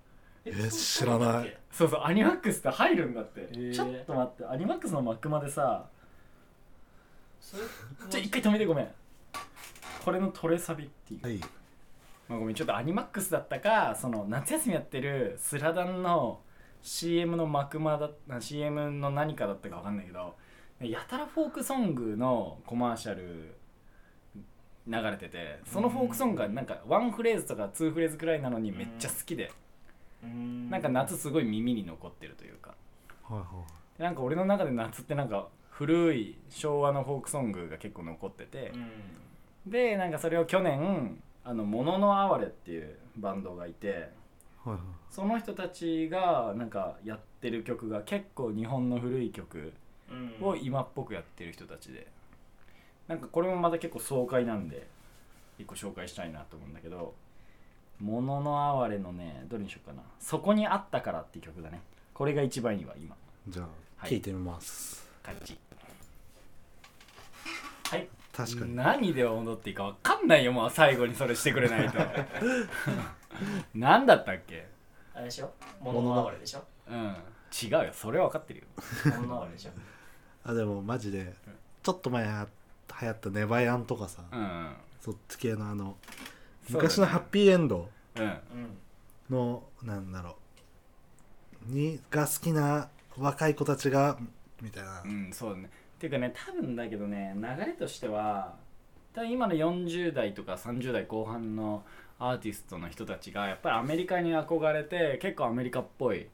[0.44, 1.56] え知らない。
[1.70, 3.74] そうそうアニマックスって入るんだって、ー。
[3.74, 5.86] ちょっと待ってアニマックスのマックまでさ
[7.40, 7.62] それ
[8.10, 8.88] ちょ一回止めてごめん。
[10.04, 11.38] これのトレサビっていう、はい。
[12.28, 16.40] まあ、ごめんちょっとアニマックスだったかその夏休みやってるスラダンの
[16.82, 20.34] CM の幕間だった CM の何かだったか分かんないけど
[20.80, 23.54] やたらフォークソングのコマーシャル
[24.86, 29.52] 流れててそのフォークソングがなんかワンフレーズとかツーフレーズくらいなのにめっちゃ好きで
[30.22, 30.70] うん。
[30.70, 32.74] なんか夏すごい耳に残ってるというか。
[33.24, 33.98] はいはい。
[33.98, 38.72] でなんか俺の中で夏ってなんか古い昭和のフォークソングが結構残ってて。
[38.74, 39.70] うん。
[39.70, 44.10] でなんかそれを去年あの「もののあわれ」っていうバンドがいて
[44.64, 44.78] はいはい。
[45.10, 49.72] その人たちがなんかやってる曲が結構日本の古い曲
[50.10, 50.46] うん。
[50.46, 52.06] を今っぽくやってる人たちで
[53.10, 54.86] なんかこれもまた結構爽快なんで
[55.58, 57.12] 一個紹介したいなと思うんだけど
[57.98, 61.80] 「もののあわれ」のねどれにしようかな「そこにあったから」っていう曲だね。
[62.14, 63.16] これが一番いいわ今。
[63.48, 64.10] じゃあはい。
[64.12, 65.58] 聞いてみます、タッチ。
[67.90, 68.08] はい。
[68.32, 68.76] 確かに。
[68.76, 71.98] 何で踊っていいか分かんないよもう最後にそれしてくれないと。
[73.74, 74.68] 何だったっけ？
[75.14, 75.52] あれでしょ？
[75.80, 76.62] 物の流れでしょ？
[76.88, 77.16] うん。
[77.60, 77.92] 違うよ。
[77.92, 78.66] それは分かってるよ。
[79.18, 79.72] 物の流れでしょ？
[80.44, 81.34] あでもマジで
[81.82, 82.46] ちょっと前は
[83.00, 84.72] 流行ったネバヤンとかさ、うん。
[85.00, 85.96] そっち系のあの
[86.68, 87.88] 昔のハッピーエンド
[89.30, 90.36] のなんだろ
[91.68, 91.72] う。
[91.72, 94.18] にが好きな若い子たちが
[94.62, 95.70] みたいな、うんそうだね。
[95.96, 98.54] っていうかね多分だけどね流れとしては
[99.12, 101.84] 多分今の40代とか30代後半の
[102.18, 106.26] アーティストの人たちがやっぱりアメリカに憧れて結構アメリカっぽい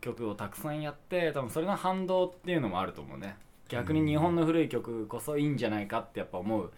[0.00, 3.36] 曲をたくさんやって多分それの反動っていうのもあると思うね
[3.70, 6.72] 逆に日本の古い曲こそいいんじゃないかってやっぱ思う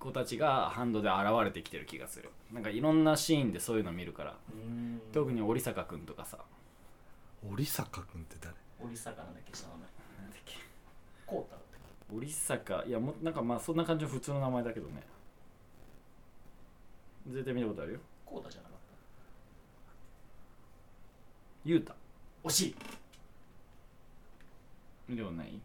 [0.00, 2.30] 子たちが反動で現れてきてる気がする。
[2.52, 4.36] なんかいろんなシーンでそういうの見るから。
[4.52, 5.00] うん。
[5.12, 6.38] 特に織坂君とかさ。
[7.48, 8.54] 織坂君って誰？
[8.84, 9.86] 織坂なんだっけ下の名前
[10.22, 10.54] なんだっけ。
[11.24, 11.60] コータだっ
[12.08, 12.84] た織坂。
[12.84, 15.02] いやもうなんかまあそんな感じの普通の名前だけどね。
[17.30, 18.00] 絶対見たことあるよ。
[18.26, 18.78] コータじゃなかっ
[21.64, 21.98] ゆうたた
[22.42, 22.76] 惜しい
[25.08, 25.60] 見たことない。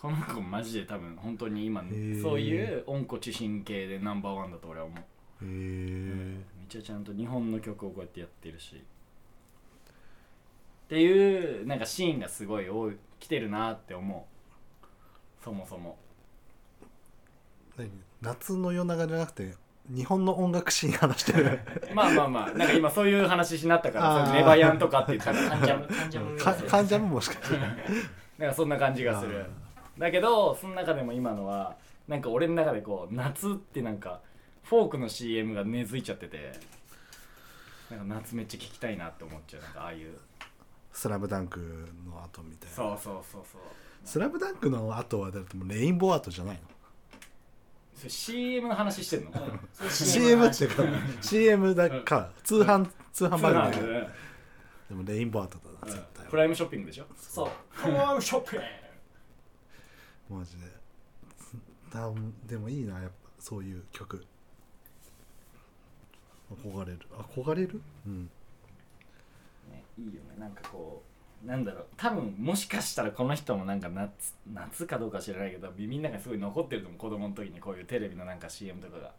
[0.00, 2.22] この子マジで多分本当に今ー。
[2.22, 5.02] そういう温故知新系でナンバーワンだと俺は思う、へ
[5.42, 8.76] えめっちゃちゃんと日本の曲をこうやってやってるし。
[8.76, 8.78] っ
[10.88, 14.32] ていうなんかシーンがすごい多い来てるなって思う。
[15.42, 15.96] そもそも。
[17.76, 17.90] 何？
[18.20, 19.54] 夏の夜長じゃなくて
[19.88, 21.60] 日本の音楽シーン話してる。
[21.94, 25.86] まあまあまあなんか今そういう話になったからネバヤンとかって言ったらカンジャム
[26.38, 26.52] カ
[26.82, 27.56] ンジャムもしかして
[28.42, 29.46] なんかそんな感じがする。
[29.96, 31.76] だけどその中でも今のは
[32.08, 34.20] なんか俺の中でこう夏ってなんか
[34.64, 36.52] フォークの CM が根付いちゃってて
[37.90, 40.18] なんか夏めっちゃ聞きたいなって思っちゃうなんかああいう
[40.92, 41.60] 「スラムダンク
[42.04, 42.74] の後みたいな。
[42.76, 43.60] そうそうそうそう
[44.04, 46.62] 「スラムダンクの後はだってもうレインボーアートじゃないの？
[47.94, 49.30] それ CM の話してんの？
[49.88, 50.82] CM っていうか
[51.20, 53.86] CM だか通販通販通番組
[54.92, 56.26] でもレインボーアートだな絶うん対。
[56.26, 57.06] プライムショッピングでしょ？
[57.16, 57.48] そう。
[57.82, 58.60] プライムショッピン
[60.28, 60.38] グ。
[60.38, 60.66] マジで。
[61.90, 62.10] だ
[62.46, 64.22] でもいいなやっぱそういう曲。
[66.62, 66.98] 憧れる。
[67.34, 67.80] 憧れる？
[68.06, 68.24] うん。
[69.70, 70.18] ね、いいよね。
[70.38, 71.02] なんかこ
[71.42, 71.86] うなんだろう。
[71.96, 77.00] 多分もしかしたらこの人もなんか夏夏かどうか知らないけど耳の中にすごい残ってると思う。
[77.00, 79.12] 子供の時にこういうテレビのなんか CM とかが。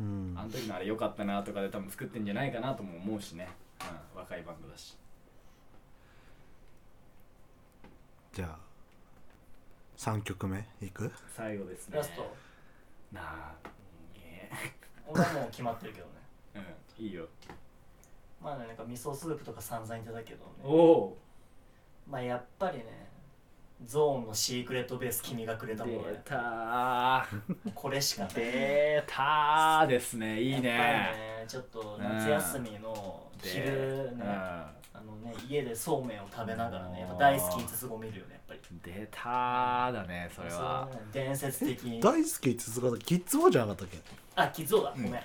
[0.00, 0.34] うん。
[0.36, 3.48] あの時のあれ良かったなとかで多分作ってんじゃないかなとも思うしね、
[4.14, 4.96] うん、若いバンドだし。
[8.32, 8.58] じゃあ
[9.96, 11.10] 3曲目いく？
[11.36, 11.98] 最後ですね。
[11.98, 12.22] ラスト。
[13.12, 13.54] なあ
[14.14, 14.50] ね
[15.06, 16.12] 俺はもう決まってるけどね。
[16.98, 17.26] うんいいよ。
[18.42, 20.82] まあねなんか味噌スープとか散々いただけどおね。
[20.82, 21.16] お
[22.08, 23.08] まあやっぱりね
[23.84, 27.72] ゾーンのシークレットベース君がくれたもの出ねたー。
[27.74, 28.34] これしかない。
[28.34, 30.40] 出たーですね。
[30.40, 33.72] いいやっぱりねねちょっと夏休みの昼ね。
[34.12, 34.22] うん。
[34.22, 34.72] あ
[35.02, 38.60] のね家でそうめんを食べながらねやっぱ大好きつつご見るよねやっぱり。
[38.82, 40.88] 出たーだねそれは。
[40.92, 41.08] そうね。
[41.12, 42.00] 伝説的に。
[42.00, 43.98] 大好き続かキッズ王じゃなかったっけ？
[44.36, 45.18] あキッズオーだごめん、うん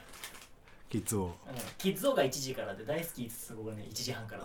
[0.88, 1.36] キッズ王。
[1.78, 4.41] キッズオーが1時からで大好きつつごがね1時半から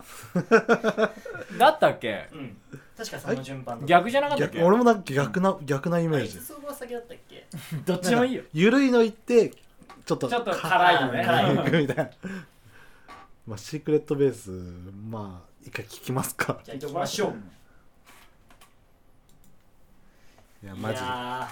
[1.57, 1.87] だった。
[1.89, 2.27] っけ？
[2.33, 2.57] うん。
[2.97, 4.57] 確かその順番逆じゃなかったっけ？
[4.57, 6.31] 逆俺もなんか逆な逆なイメージ。
[6.33, 7.45] キッズオーが先だったっけ？
[7.85, 8.43] どっちでもいいよ。
[8.53, 9.51] ゆるいの言って
[10.05, 11.23] ちょっとちょっと辛いのね。
[11.23, 12.09] 辛いみたいな
[13.51, 14.49] まあシークレットベース
[15.09, 16.61] まあ一回聞きますか。
[16.63, 17.35] じゃあ行きましょう。
[20.63, 21.01] いやマジで。
[21.01, 21.49] いや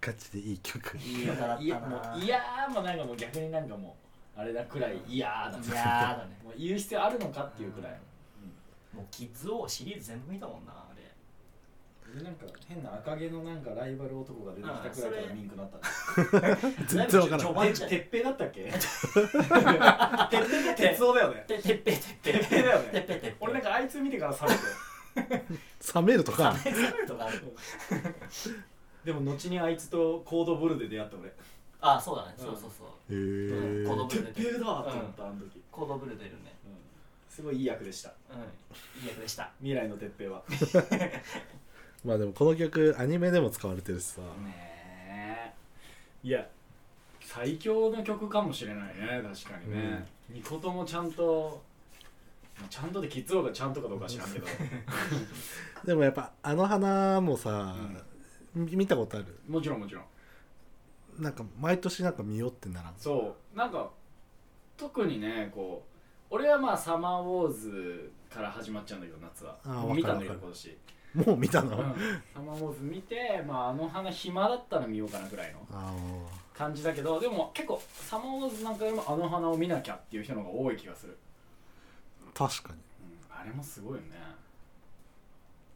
[0.00, 0.96] ガチでいい曲。
[0.96, 3.96] ーいい歌だったいやなもういやーもなんかもう逆になんかも
[4.36, 5.66] うあれだくらいいやーだね。
[5.66, 6.38] いやーだね。
[6.44, 7.98] もう言う必要あるのかっていうくらい、
[8.94, 10.81] もうキッズオーシリーズ全部見たもんな
[12.12, 15.78] あれ俺なんか変な赤毛のなんかライバル男が出てきたくらいからミンクなった
[16.86, 21.44] 全然わからん序盤じゃんてっぺいだったっけてっぺいが鉄夫だよね。
[21.46, 22.90] ててっぺてっぺてっぺいだよね。
[22.92, 24.38] てっぺてっぺ俺なんかあいつ見てから冷
[25.24, 25.44] めて。
[25.94, 27.40] 冷めるとかサメサメとかある。
[29.04, 31.32] でも後にあいつとコードブルで出会った俺。
[31.80, 32.34] あそうだね。
[32.38, 32.44] うん。
[32.46, 32.88] そうそうそう。
[33.10, 34.84] へえ子供てっぺいだと思っ
[35.16, 35.62] たあの時。
[35.70, 36.52] コードブルー出るね。
[37.28, 38.12] すごいいい役でした。
[38.30, 39.00] うん。
[39.02, 39.50] いい役でした。
[39.60, 40.42] 未来のてっぺいは
[42.04, 44.20] まあでもこの曲アニメでも使われてるしさ。
[44.44, 45.54] ね
[46.24, 46.26] え。
[46.26, 46.46] いや
[47.20, 51.62] 最強の曲かもしれないね確かにね、ニコトもちゃんと
[52.58, 54.46] まあちゃんとでキッズ王がちゃんとかどうか知らんけど。
[55.86, 57.74] でもやっぱあの花もさ、
[58.54, 59.38] み見たことある？
[59.48, 60.04] もちろんもちろん。
[61.18, 62.94] なんか毎年なんか見ようってならん？
[62.96, 63.56] そう。
[63.56, 63.90] なんか
[64.76, 65.84] 特にねこ
[66.30, 69.56] う俺はまあサマーウォーズから始まっちゃうんだけど夏は。
[69.94, 70.78] 見たんだけど今年、
[71.14, 71.94] もう見たの、うん。
[72.34, 75.94] サマーウォーズ見て、まあ、あの花暇だったら見ようかなぐらいのあ
[76.54, 82.78] 感じだけどでも結構サマーウォーズなんかよりもあの花を見なきゃっていう人の方が多い気がする、ー確かに。
[82.78, 84.08] うん、あれもすごいよね。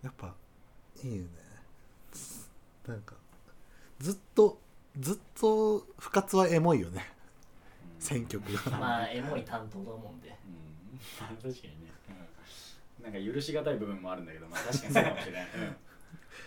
[0.02, 0.32] やっぱ
[1.02, 1.28] いいよね。
[2.86, 3.14] なんか
[3.98, 4.58] ずっと
[5.00, 7.12] ずっと深津はエモいよね。
[7.98, 8.78] 選曲が。
[8.78, 10.28] まあエモい担当だもんで。
[10.28, 11.00] うん。
[11.20, 12.14] ま あ確かにね、うん、
[13.02, 15.76] なんか許しがたい部分もあるんだけどまあ確かにそうかもしれない、 うん。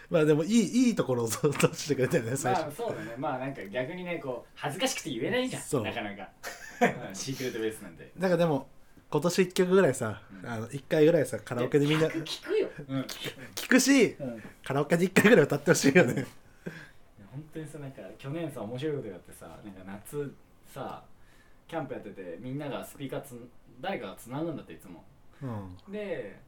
[0.09, 1.33] まあでもいいいいところを出
[1.73, 3.15] してくれたよね最初、まあそうだね。
[3.17, 5.81] まあなんか逆にねこう恥ずかしくて言えないじゃそう。
[5.81, 6.29] んなかなか。
[6.81, 8.11] うん シークレットベースなんて。
[8.17, 8.67] なんかでも
[9.09, 10.49] 今年1曲ぐらいさ、うん。
[10.49, 13.01] あの1回ぐらいさカラオケでみんな曲聞くよ、うん。
[13.55, 14.43] 聞くしうん。
[14.63, 16.25] カラオケで1回ぐらい歌ってほしいよね。
[17.31, 20.35] 本当にさなんか去年さ面白いことがあってさなんか夏
[20.67, 21.03] さ
[21.67, 25.03] キャンプやっててみんながスピーカーつん誰かがつなぐんだっていつも
[25.41, 25.91] うん。
[25.91, 26.39] で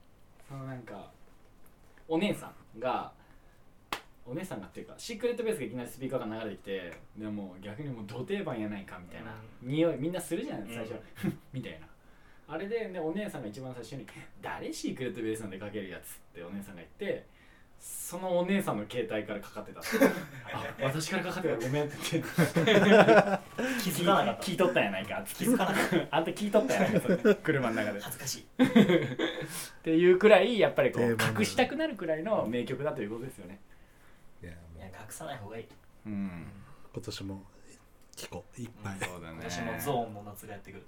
[0.47, 1.11] そのなんか
[2.07, 3.11] お姉さんが
[4.25, 9.33] お姉さんがっていうかシークレットベースがいきなりスピーカーが流れてきてでもう逆にもう土定番やないかみたいな、う
[9.63, 10.93] 匂いみんなするじゃない最初、
[11.25, 11.87] う んみたいな。
[12.47, 14.05] あれででお姉さんが一番最初に
[14.41, 17.25] 「誰シークレットベースなんでかけるやつ」ってお姉さんが言って
[17.81, 19.79] そのお姉さんの携帯からかかってた。
[19.79, 19.89] っ て
[20.53, 21.55] あ私からかかってた。
[21.55, 22.29] ごめんって言って。
[23.81, 24.43] 気づかなかった。
[24.43, 25.23] 聞いとったんやないか。
[25.33, 27.35] 気づかなかっあんた聞いとったんやないかそれ。
[27.35, 27.99] 車の中で。
[27.99, 28.41] た恥ずかしい。
[28.41, 33.59] っていうくらいやっぱりこう隠したくなるくらいの名曲だということですよね。
[34.43, 35.67] いやいや隠さない方がいい。
[36.05, 36.51] うん。
[36.93, 37.43] 今年も
[38.15, 39.37] 聴こういっぱい、そうだね。
[39.39, 40.85] 今年もゾーンの夏がやってくる。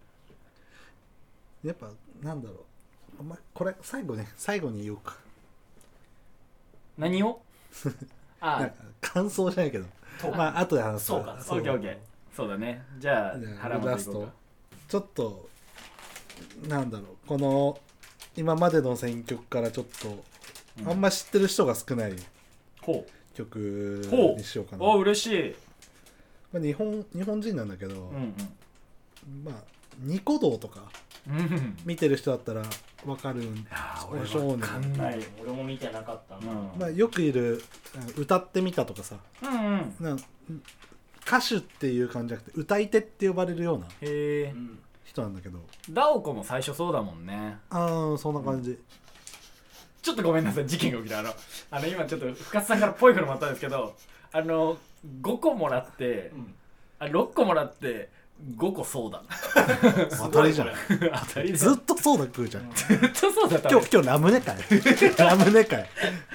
[1.64, 1.89] やっぱ
[2.22, 2.58] なんだろう。
[3.20, 5.18] お前これ最後ね最後に言おうか
[6.98, 7.41] 何を？
[8.41, 8.70] あ
[9.02, 9.86] 感想じゃないけど
[10.22, 11.98] とまあ後で話すそうかオッケーオッケー。
[12.36, 12.84] そうだね。
[13.00, 14.34] じゃあ腹持っラストていこうか。
[14.89, 15.50] ちょっと
[16.68, 17.80] なんだろうこの
[18.36, 20.12] 今までの選曲からちょっと、う
[20.82, 22.16] んあんま知ってる人が少ない
[22.82, 24.02] ほ曲
[24.38, 25.56] にしようかな、お嬉しい。
[26.52, 28.36] まあ、日本日本人なんだけど、うん
[29.44, 29.56] まあ
[30.00, 30.86] ニコ動とかうん。
[30.86, 30.89] うん。
[31.86, 32.63] 見てる人だったら
[33.05, 35.19] わかるんあー俺少年わかんない。
[35.41, 36.71] 俺も見てなかったな、うん。
[36.80, 37.63] まあ、よくいる
[37.95, 39.17] あ歌ってみたとかさ。
[39.41, 39.95] うんうん。
[39.99, 40.19] なん
[41.26, 43.88] 歌手っていう感じじゃなくて歌い手って呼ばれるような
[45.05, 45.59] 人なんだけど。
[45.89, 47.57] ダオコも最初そうだもんね。
[47.69, 48.78] ああそんな感じ、
[50.01, 51.19] ちょっとごめんなさい事件が起きた。
[51.19, 51.34] あの
[51.71, 53.95] あの今ちょっと深津さんからぽいこともあったんですけど
[54.34, 54.78] あの
[55.21, 56.53] 5個もらってうん。
[56.99, 58.09] あ6個もらって
[58.58, 59.24] 5個そうだ。
[60.18, 60.68] 当たりじゃん。
[61.28, 64.58] 当たりでずっとそうだ食うじゃん、ずっとそうだった今日今日ラムネ会。
[65.18, 65.90] ラムネ会。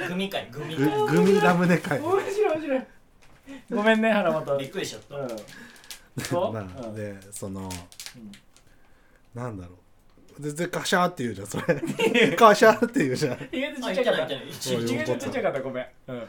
[0.08, 0.48] グミ会。
[0.50, 1.06] グミグ会。
[1.06, 1.98] グミラムネ会。
[2.00, 2.86] 面白い面白い。
[3.70, 4.58] ごめんね原本。
[4.58, 6.24] びっくりしちゃった、うん。
[6.24, 6.94] そう、まあ、うん。
[6.94, 7.72] でそのうん。
[9.34, 10.42] なんだろう。
[10.42, 12.36] 全然カシャーって言うじゃんそれ。
[12.38, 13.48] カシャーって言うじゃん。
[13.52, 14.34] 意外とあちっちゃかった。
[14.34, 14.38] 意
[14.96, 16.22] 外とちっちゃかったごめんうん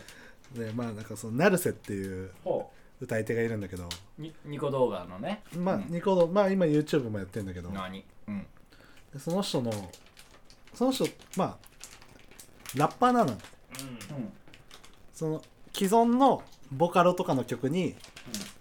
[0.53, 3.85] でまあなんかその成瀬っていうほ歌い手がいるんだけど。
[4.17, 5.43] うにニコ動画のね。
[5.55, 5.85] まあ、うん。
[5.89, 7.69] ニコ動まあ今 YouTube もやってんだけど。
[7.69, 8.03] 何？
[8.27, 8.45] うん。
[9.13, 9.71] でその人の
[10.73, 11.05] その人
[11.37, 11.57] まあ
[12.75, 13.31] ラッパーなの。
[13.31, 13.35] うん。
[13.35, 14.33] うん。
[15.13, 15.41] その
[15.73, 17.95] 既存のボカロとかの曲に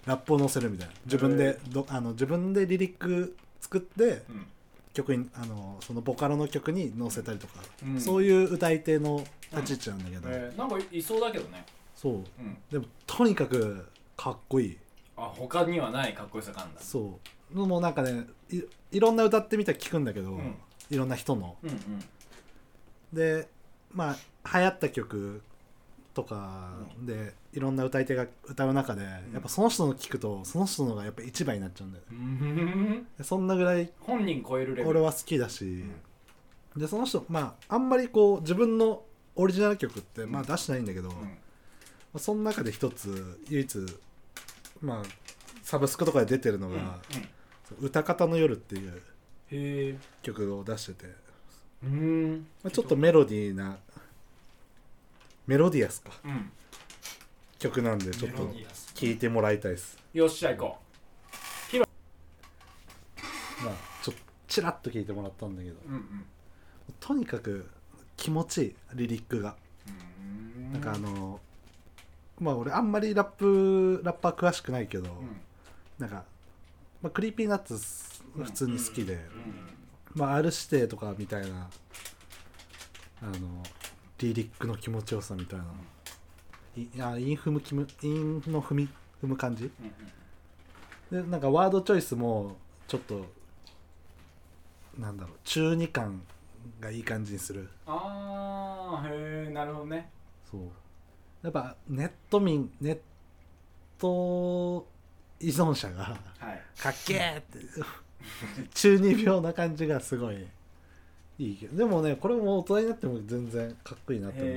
[0.07, 0.95] ラップを載せるみたいな。
[1.05, 4.47] 自分でどあの自分でリリック作ってうん。
[4.95, 8.01] 曲にあのそのボカロの曲に載せたりとか、うん。
[8.01, 9.25] そういう歌い手の
[9.55, 10.59] 立ち位置なんだけど、えー。
[10.59, 11.65] なんかいそうだけどね。
[11.95, 12.15] そう。
[12.15, 12.57] うん。
[12.71, 13.87] でもとにかく
[14.19, 14.79] かっこいい。
[15.17, 16.81] あ他にはないかっこよさがあるんだ。
[16.83, 17.19] そ
[17.55, 17.67] う。
[17.67, 18.61] もうなんかねい
[18.91, 20.57] いろんな歌ってみたら聞くんだけど、うん。
[20.91, 21.57] いろんな人の。
[21.63, 21.79] うんうん。
[23.13, 23.49] で
[23.93, 25.41] まあ流行った曲
[26.15, 32.11] とかでいろんな歌い手が歌う中で、やっぱその人の聞くとその人のがやっぱ一番になっちゃうんだよね。
[32.11, 33.07] うん。
[33.17, 34.89] でそんなぐらい本人超えるレベル。
[34.89, 35.85] 俺は好きだし、
[36.77, 39.05] でその人まああんまりこう自分の
[39.37, 41.15] オリジナル曲ってまあ出してないんだけど、うん。
[41.15, 41.29] ま
[42.15, 43.87] あその中で一つ唯一
[44.81, 45.03] まあ
[45.63, 46.99] サブスクとかで出てるのがうんうん
[47.87, 51.07] 「歌方の夜」っていう曲を出してて、
[51.85, 52.47] うん。
[52.63, 53.79] まあ、ちょっとメロディーな
[55.47, 56.11] メロディアスか。
[56.25, 56.51] うん。
[57.59, 58.49] 曲なんでちょっメと
[58.95, 59.99] 聴いてもらいたいです。
[60.13, 60.79] よっしゃ行こ
[63.65, 65.77] まあちょっとチラッと聴いてもらったんだけど。
[65.87, 66.25] ううんうん。
[67.01, 67.69] とにかく
[68.17, 69.57] 気持ちいいリリックが。
[70.57, 70.73] うん。
[70.73, 71.41] なんかあの
[72.41, 75.41] まあ俺あんまりラップラッパー詳しくないけど、うん。
[75.99, 76.25] なんか、
[77.03, 77.75] まあ、クリーピーナッツ
[78.37, 79.21] うん普通に好きで、うん。
[80.15, 81.69] まあ R 指定とかみたいな
[83.23, 83.33] あの
[84.19, 85.65] リリックの気持ちよさみたいな、
[86.77, 88.89] いいやイン踏む気むインの踏み
[89.23, 89.65] 踏む感じ？
[89.65, 91.19] うん。
[91.19, 91.25] うん。
[91.25, 93.27] でなんかワードチョイスもちょっと
[94.97, 96.23] なんだろう中二感
[96.81, 97.69] がいい感じにする。
[97.87, 100.11] ああへえなるほどね。
[100.51, 100.61] そう
[101.43, 102.99] やっぱネット民ネッ
[103.99, 104.87] ト
[105.41, 106.63] 依存者がはい。
[106.81, 107.59] かっけーって
[108.75, 110.47] 中二病な感じがすごい
[111.39, 111.77] いいけど。
[111.77, 114.55] でもねこれも大人になっても全然かっこいいなって思う。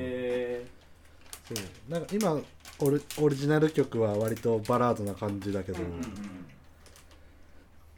[1.55, 1.91] そう。
[1.91, 2.34] なんか今
[2.79, 5.79] オリオリジナル曲は割とバラードな感じだけど、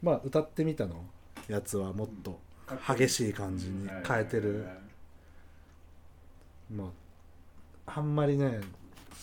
[0.02, 1.04] まあ歌ってみたの？
[1.46, 2.40] やつはもっと
[2.96, 4.66] 激しい感じに変えてる、
[6.74, 6.86] まあ
[7.86, 8.60] あんまりね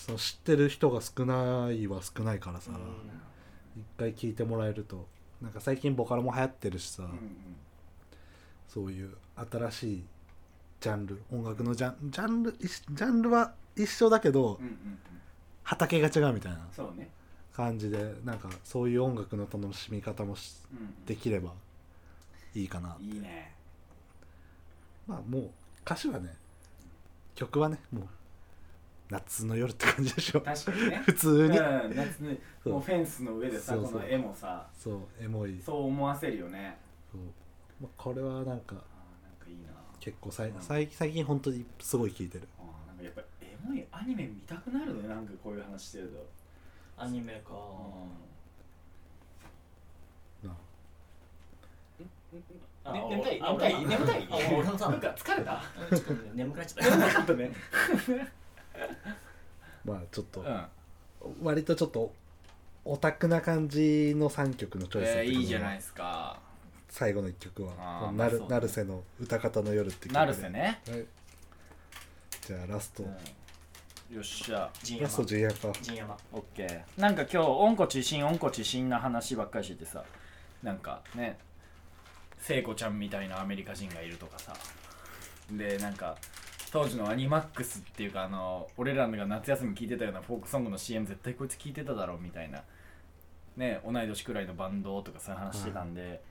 [0.06, 2.72] その知ってる人が少ないは少ないからさ、
[3.76, 5.06] 一回聞いてもらえると
[5.40, 7.16] なんか最近ボカロも流行ってるしさ、うんうん
[8.68, 9.14] そういう
[9.50, 10.04] 新しい
[10.80, 14.98] ジャンル音楽のジャンジャンルいジャンルは一緒だけどうんうんうん。
[15.62, 16.66] 畑が違うみたいな
[17.52, 21.04] 感じでなんかそういう音楽の楽しみ方もしうん。
[21.04, 21.52] できれば
[22.54, 22.96] いいかな。
[22.98, 23.52] いいね。
[25.06, 25.50] まあもう
[25.84, 26.34] 歌詞はね
[27.34, 28.08] 曲はねもう
[29.12, 30.40] 夏の夜って感じでしょ。
[30.40, 31.02] 確かにね。
[31.04, 33.92] 普通に、もうフェンスの上でさそうそう。
[33.92, 34.66] この絵もさ。
[34.74, 35.60] そうエモい。
[35.64, 36.78] そう思わせるよね。
[37.12, 37.20] そう、
[37.82, 38.78] まあ、これはなんかなんか
[39.46, 39.72] いいな。
[40.00, 40.62] 結構さいうん。
[40.62, 42.48] 最最近本当にすごい聴いてる。
[42.58, 46.26] あーなんかやっぱエモいアニメ見たくなるねなんかこういう話してると。
[46.96, 47.52] アニメか。
[50.42, 50.56] な
[52.86, 52.92] あ。
[52.94, 53.74] ね眠たいあ眠たい。
[53.74, 54.28] 俺眠たい。
[54.90, 57.52] なんか疲れたちょっとね眠くなっちゃっ眠たたかったね
[59.84, 60.66] まあちょっとうん。
[61.42, 62.12] 割とちょっと
[62.84, 66.40] オタクな感じの3曲のチョイスえーいいじゃないですか。
[66.88, 68.12] 最後の1曲は。
[68.12, 70.18] なるまあ成瀬の「歌方の夜」って曲で。
[70.18, 70.80] 成瀬ね。
[70.88, 71.06] はい。
[72.40, 74.16] じゃあラスト、うん。
[74.16, 74.68] よっしゃ。
[74.82, 77.00] 陣山ラスト J やか陣山オッケー。
[77.00, 80.04] なんか今日温故知新温故知新な話ばっかりしててさ。
[80.62, 81.38] なんかね
[82.38, 84.52] 聖子ちゃんみたいなアメリカ人がいるとかさ。
[85.50, 86.16] でなんか
[86.72, 92.62] 当時のアニマックスっていうかあの俺らが夏休み聴いてたようなフォークソングの CM 絶対こいつ聴いてただろうみたいな。
[93.58, 96.22] ね同い年くらいのバンドとかそういう話してたんで、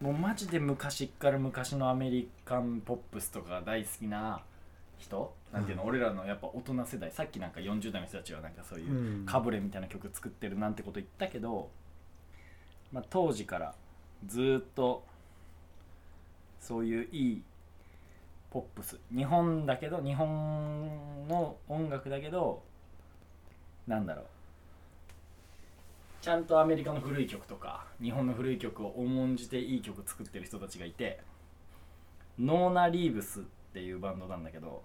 [0.00, 4.42] もうマジで昔っから昔のアメリカンポップスとか大好きな
[4.98, 5.32] 人？
[5.52, 7.12] なんていうの、俺らのやっぱ大人世代。
[7.12, 9.26] さっきなんか40代の人たちはなんかそういううん。
[9.26, 11.70] かぶれみたいな曲作ってるなんてこと言ったけど、
[12.90, 13.74] まあ、当時から
[14.26, 15.04] ずーっと
[16.58, 17.42] そういういい
[18.54, 18.96] ポップス。
[19.12, 22.62] 日本だけど日本の音楽だけど
[23.88, 24.24] なんだろう。
[26.20, 31.20] ちゃんとアメリカの古い曲とか日本の古い曲を重んじていい曲作ってる人たちがいて
[32.38, 33.42] ノーナ・リーブスっ
[33.72, 34.84] ていうバンドなんだけど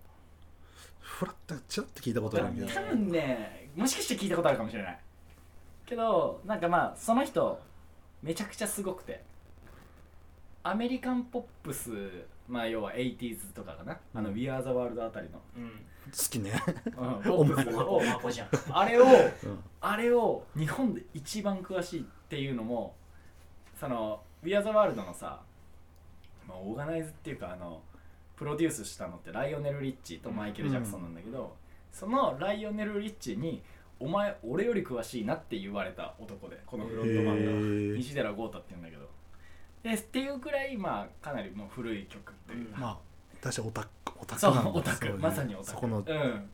[1.00, 5.00] ふらっとちらっと聞いたことあるけど多分ねもしかして聞いたことあるかもしれない。
[5.86, 7.62] けどなんかまあその人
[8.24, 9.24] めちゃくちゃすごくて
[10.64, 11.92] アメリカンポップス
[12.50, 13.98] まあ要は 80s とかかな。
[14.14, 15.70] あの「We Are the World」あたりの、うん。
[15.70, 16.52] 好きね。
[16.86, 16.94] うん。
[17.22, 18.50] ポップスをお箱じゃん。
[18.72, 19.64] あれをうん。
[19.80, 22.96] あれを日本で一番詳しいっていうのも
[23.80, 25.42] その「We Are the World」のさ、
[26.48, 27.84] まあ、オーガナイズっていうかあの
[28.36, 31.56] プロデュースしたのってライオネル・リッチーとマイケル・ジャクソンなんだけど、
[31.92, 33.62] そのライオネル・リッチーに
[34.00, 37.52] 「お前俺より詳しいな」って言われた男でこのフロントマンが。
[37.52, 37.96] へー。
[37.98, 39.10] 西寺豪太って言うんだけど
[39.84, 42.66] でっていうくらいまあかなりもう古い曲っていう。
[42.74, 42.98] か、まあ
[43.42, 44.70] 確かにオタクオタクそうなんだ。
[44.72, 45.10] オタク。
[45.20, 45.70] まさにオタク。
[45.72, 46.50] そこのうん。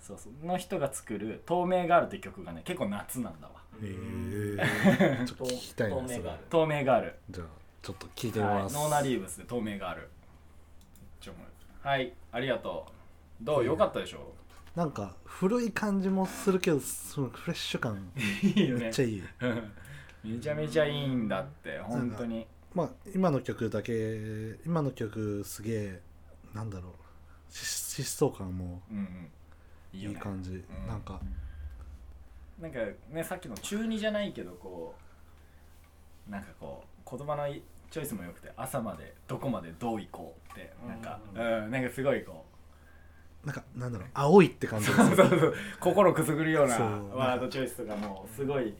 [0.00, 3.54] そうそうの人が作る「透明ガール」って曲がね結構夏なんだわ。
[3.82, 6.44] へえ ちょっと聞きたいなそれ透明がある。
[6.50, 7.46] 透明ガールじゃあ
[7.82, 10.08] ちょっと聞いてみはい、ます、ノーナリーブスで透明がある。
[11.20, 11.88] ちょもう。
[11.88, 12.86] はいありがと
[13.40, 13.44] う。
[13.44, 13.64] どう？
[13.64, 14.32] よかったでしょ？
[14.76, 18.12] なんか古い感じもするけどそのフレッシュ感
[18.78, 19.22] めっちゃいい、
[20.24, 22.46] めちゃめちゃいいんだって本当に。
[22.74, 26.00] まあ今の曲だけ今の曲すげえ
[26.54, 26.92] なんだろう
[27.50, 29.30] 疾疾走感もうんうん。
[29.92, 30.64] いい感じ、ん。
[30.88, 31.20] なんか
[32.60, 32.78] なんか
[33.10, 34.94] ねさっきの中二じゃないけどこ
[36.28, 37.46] うなんかこう言葉の
[37.90, 42.44] チョイスも良くて朝までどこまでどう行こうってなんかううんん、なんかすごいこ
[43.44, 45.54] なんかなんだろう青いって感じう そうそうそう。
[45.78, 47.16] 心くすぐるようなそう。
[47.16, 48.74] ワードチョイスとかもすごい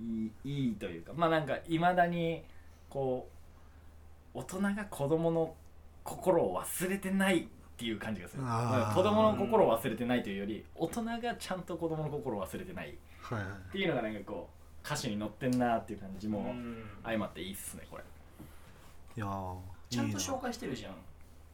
[0.00, 2.42] いいいいというかまあなんかいまだに
[2.90, 3.28] こ
[4.34, 5.54] う大人が子供の
[6.02, 8.42] 心を忘れてないっていう感じがする。
[8.42, 12.92] 子供の心を忘れてないというより大人がちゃんと子供の心を忘れてないっ
[13.72, 16.84] ていうのがなんかこう歌詞に載ってんなっていう感じもうん。
[17.02, 18.02] 相まっていいっすねこれ。
[19.16, 19.54] いやー
[19.90, 20.92] ちゃんと紹介してるじゃん。
[20.92, 20.96] い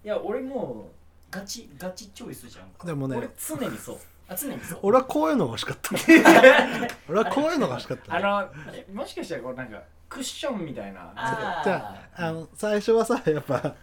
[0.09, 0.89] や俺も
[1.31, 2.69] ガチガチチョイスじゃん。
[2.71, 3.99] かでもね俺常にそう
[4.31, 4.79] あ常にそう。
[4.83, 5.91] 俺はこういうのが欲しかった。
[7.09, 8.15] 俺はこういうのが欲しかった。
[8.15, 11.13] あのもしかしたらこうなんかクッションみたいな。
[11.65, 13.75] じゃああの最初はさやっぱ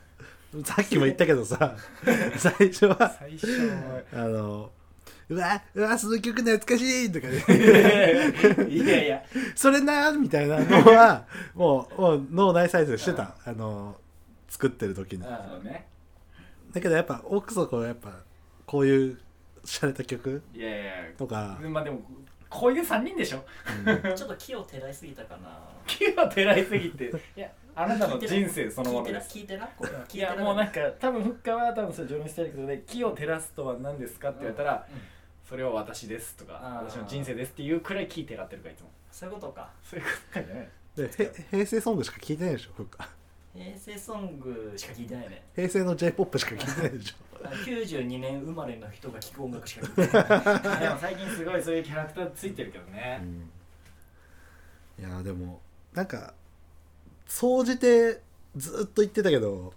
[0.63, 1.75] さっきも言ったけどさ
[2.37, 3.71] 最初は最初
[4.13, 4.71] あの
[5.27, 7.43] うわうわその曲懐かしいとかね。
[8.73, 9.23] いやいや。
[9.53, 11.25] それなみたいなのは
[11.55, 13.35] もうもう脳内再生してた。
[13.43, 13.97] あの
[14.47, 15.23] 作ってる時に。
[15.23, 15.87] だそうね。
[16.73, 18.11] けどやっぱ奥底やっぱ
[18.65, 19.19] こういう
[19.67, 20.41] 洒落た曲？
[20.53, 21.99] いやいやとか、まあでも
[22.49, 23.43] こういう3人でしょ。
[23.85, 24.15] うん。
[24.15, 25.59] ちょっと木を照らいすぎたかな。
[25.85, 27.11] 木を照らいすぎて。
[27.35, 35.01] いやあなたの人生そのもの聞いてなです聞いてなこれ聞いいてなやもうなんか多分フッカは多分それ情熱大陸で木を照らすとは何ですかって言われたら、うん。
[35.47, 36.53] それは私ですとか
[36.83, 38.89] 私の人生ですっていうくらい木照らってるからいつも。
[39.11, 39.69] そういうことか。
[39.83, 40.69] そういうことかじゃない。
[40.95, 43.09] でへ平成ソングしか聴いてないでしょふっか
[43.57, 45.43] 平成ソングしか聞いてないね。
[45.55, 47.15] 平成の j p o p しか聴いてないでしょ。
[47.43, 50.79] あの92年生まれの人が聴く音楽しか聞いてない。
[50.79, 53.21] でも最近すごいそういうキャラクターついてるけどね、
[54.99, 55.61] いやでも
[55.93, 56.35] なんか
[57.27, 58.21] 総じて
[58.55, 59.73] ずっと言ってたけど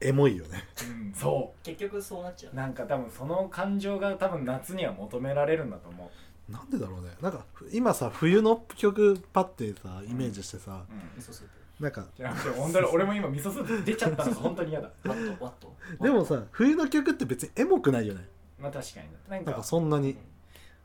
[0.00, 0.64] エモいよね。
[0.88, 2.54] うん、そ結局そうなっちゃう。
[2.54, 6.10] なんか多分その感情が多分夏には求められるんだと思
[6.48, 7.10] なんでだろうね。
[7.20, 10.98] なんかふ今さ冬の曲パッてさイメージしてさ、う、うん。
[10.98, 14.88] う味噌スーなんかじゃなくて本当に俺も今味噌スープ出ちゃったのが本当に嫌だ。
[15.02, 15.76] プワットワット。
[16.04, 18.28] でもさ冬の曲って別にエモくないよね。
[18.58, 19.36] まあ確かにな。
[19.38, 20.16] んかなんかそんなに。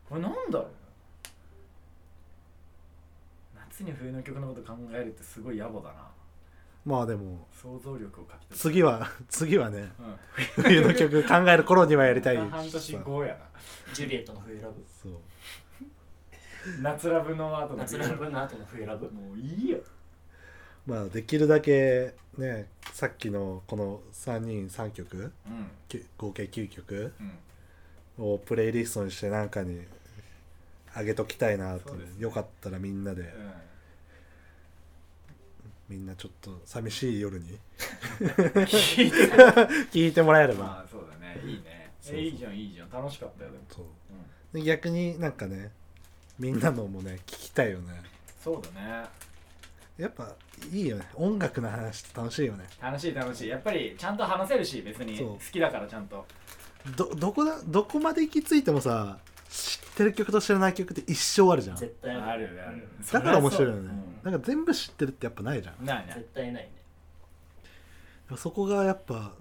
[0.08, 0.68] これなんだろう
[3.58, 6.08] 夏に冬の曲のこと考えるってすごい野暮だな。
[6.86, 9.92] まあでも想像力をかきた次は 次はね
[10.58, 10.64] うん。
[10.64, 12.38] 冬の曲考える頃にはやりたい。
[12.38, 13.38] し半年さ後や
[13.94, 14.86] ジュリエットの冬ラブ。
[14.88, 15.14] そう。
[16.82, 19.12] な夏ラブの後の夏ラブの後の冬ラブ。
[19.12, 19.80] もういいよ
[20.86, 25.72] まあできるだけねさっきのこの3人3曲うん。
[26.18, 27.14] 合計9曲
[28.18, 28.34] うん。
[28.34, 29.82] をプレイリストにしてなんかに
[30.94, 32.06] あげときたいなと、ね。
[32.18, 33.28] よかったらみんなで、うん。
[35.90, 37.60] みんなちょっと寂しい夜に。
[38.20, 39.18] 聞いて。
[39.92, 41.42] 聞いてもらえれば、まあそうだね。
[41.46, 41.92] いいね。
[42.00, 42.90] そういいじゃんいいじゃん。
[42.90, 43.86] 楽しかったよでも、そう。
[44.54, 45.72] うん、で逆になんかね
[46.40, 48.02] みんなのもね聞きたいよね。
[48.42, 49.25] そうだね
[49.98, 50.36] やっぱ
[50.72, 51.08] いいよね。
[51.16, 52.66] 音楽の話って楽しいよね。
[52.82, 53.48] 楽しい楽しい。
[53.50, 55.18] やっぱりちゃんと話せるし別に。
[55.18, 55.28] そう。
[55.30, 56.26] 好きだからちゃんと。
[56.98, 57.58] どどこだ？
[57.66, 59.18] どこまで行き着いてもさ
[59.50, 61.76] 知ってる曲と知らない曲って一生あるじゃん。
[61.76, 63.80] だ絶対あるあるから面白いよね、
[64.24, 64.28] う。
[64.28, 64.32] ん。
[64.32, 65.86] なんか全部知ってるってやっぱないじゃん。
[65.86, 66.72] ないない絶対ないね。
[68.36, 69.34] そこがやっぱ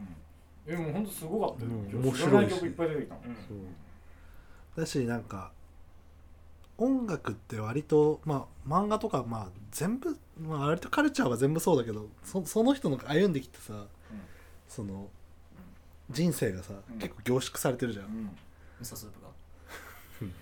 [0.66, 1.90] えもうほんとすごかったよ、うん。
[1.90, 3.34] 今日面白いし知らない曲いっぱい出てきたもん、うん。
[3.34, 3.40] そ
[4.76, 4.80] う。
[4.80, 5.50] だしなんか
[6.78, 13.86] 音楽って割とまあ漫画とかまあ全部、まあ、割とカルチャーは全部そうだけどそその人の歩んできてさ
[14.68, 15.08] その
[16.10, 16.98] 人生がさ、うん。
[16.98, 18.30] 結構凝縮されてるじゃん、うん。
[18.80, 19.28] 味噌スープが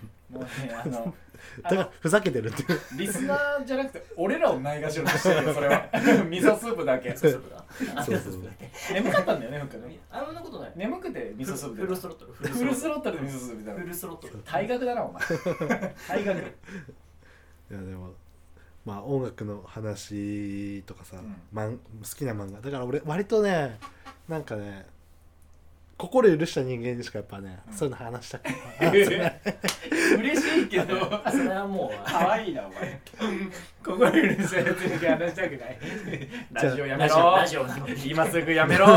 [0.33, 1.13] もうねあの
[1.61, 2.79] だからふざけてるっていう。
[2.97, 5.89] リスナーじゃなくて俺らをないがしろにしてるよそれは。
[5.93, 7.09] 味噌スープだけ。
[7.11, 7.65] 味噌スープが
[7.95, 8.31] あそうそう。
[8.31, 8.93] 味噌スープだけ。
[8.93, 9.99] 眠かったんだよねふっかね。
[10.09, 10.71] あんなことない。
[10.75, 14.43] 眠くて味噌スープフルスロットルフフルスロットルで味噌スープみたいフなルスロットル。
[14.43, 15.23] 大学だなお前。
[16.07, 16.41] 大学い
[17.73, 18.13] やでも
[18.85, 21.35] まあ音楽の話とかさ、うん。
[21.51, 21.83] まん好
[22.17, 22.61] きな漫画。
[22.61, 23.77] だから俺割とね
[24.27, 24.85] なんかね
[25.97, 27.73] 心許した人間にしかやっぱね、うん。
[27.73, 28.91] そういうの話したくない。
[30.17, 31.21] 嬉しいけど。
[31.29, 31.99] それはもう。
[32.05, 32.99] 可愛いなお前
[33.83, 35.77] 心許したやつに話したくない。
[36.53, 37.65] ラジオやめラジオろラジオ。
[38.05, 38.87] 今すぐやめろ。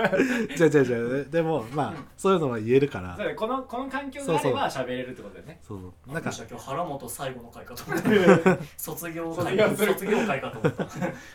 [0.56, 0.98] じゃじゃじゃ
[1.30, 3.14] でもまあそういうのは言えるから。
[3.16, 5.78] そうだねこのこの環境があれば喋れるってことだよねそう。
[6.06, 8.58] ななんんかか今日原本最 後の回かと思った。
[8.76, 10.84] 卒業会卒業する卒業会かと思った。
[10.84, 10.90] こ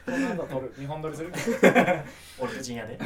[0.08, 1.32] の後撮る日本撮りする？
[2.40, 2.98] 俺と陣屋で。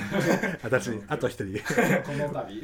[0.64, 1.60] 私あと一人。
[2.04, 2.62] この度。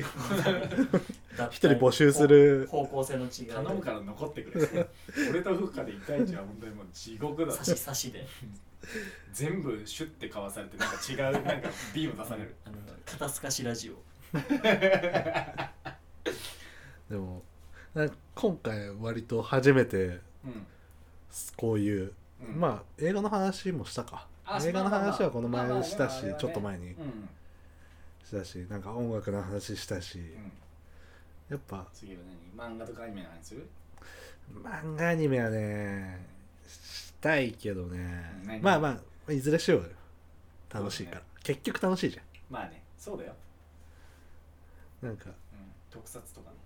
[1.51, 2.67] 一人募集する。
[2.69, 3.45] 方向性の違い。
[3.47, 4.88] 頼むから残ってくれ。
[5.29, 8.28] 俺とフッカで1対1は本当にもう地獄だ差し差しで。
[9.34, 12.55] 全部シュッてかわされてなんか違うなんかビーム出される。
[12.65, 13.95] あの肩透かしラジオ。
[17.09, 17.43] でも
[17.93, 20.67] なんか今回割と初めてうん
[21.57, 22.13] こういう、
[22.47, 22.59] うん。
[22.59, 24.28] まあ映画の話もしたか。
[24.45, 26.39] あ映画の話はこのまあまあ前したし、まあまああれはね。
[26.39, 27.30] ちょっと前にうん。
[28.23, 30.51] したしなんか音楽の話したし、うん。
[31.49, 32.21] やっぱ次は
[32.57, 32.76] 何？
[32.76, 33.67] 漫画とかアニメの話する？
[34.63, 36.28] 漫画アニメはね
[36.67, 38.39] したいけどね。
[38.45, 38.61] 何？
[38.61, 39.88] まあまあいずれしようよ。
[40.71, 42.19] 楽しいから、そう結局楽しいじ
[42.51, 43.34] まあねそうだよ、
[45.01, 45.30] なんか。
[45.30, 45.34] うん、
[45.89, 46.57] 特撮とかね。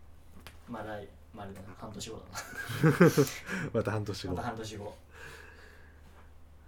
[0.67, 0.99] まだ
[1.33, 2.23] まだ半年後だ
[3.73, 4.33] また半年後。
[4.33, 4.97] なまた半年後。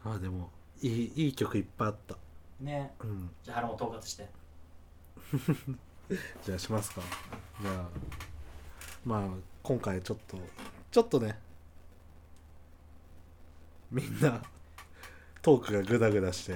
[0.06, 0.50] あでも
[0.82, 2.16] いいいい曲いっぱいあった。
[2.62, 2.94] ね。
[3.02, 3.30] うん。
[3.44, 4.30] じゃあ腹も統括して。
[6.44, 7.02] じゃあしますか。
[7.62, 7.90] じゃあ
[9.04, 9.30] まあ
[9.64, 10.38] 今回ちょっと
[10.92, 11.38] ちょっとね
[13.92, 14.42] みんな
[15.42, 16.54] トークがグダグダして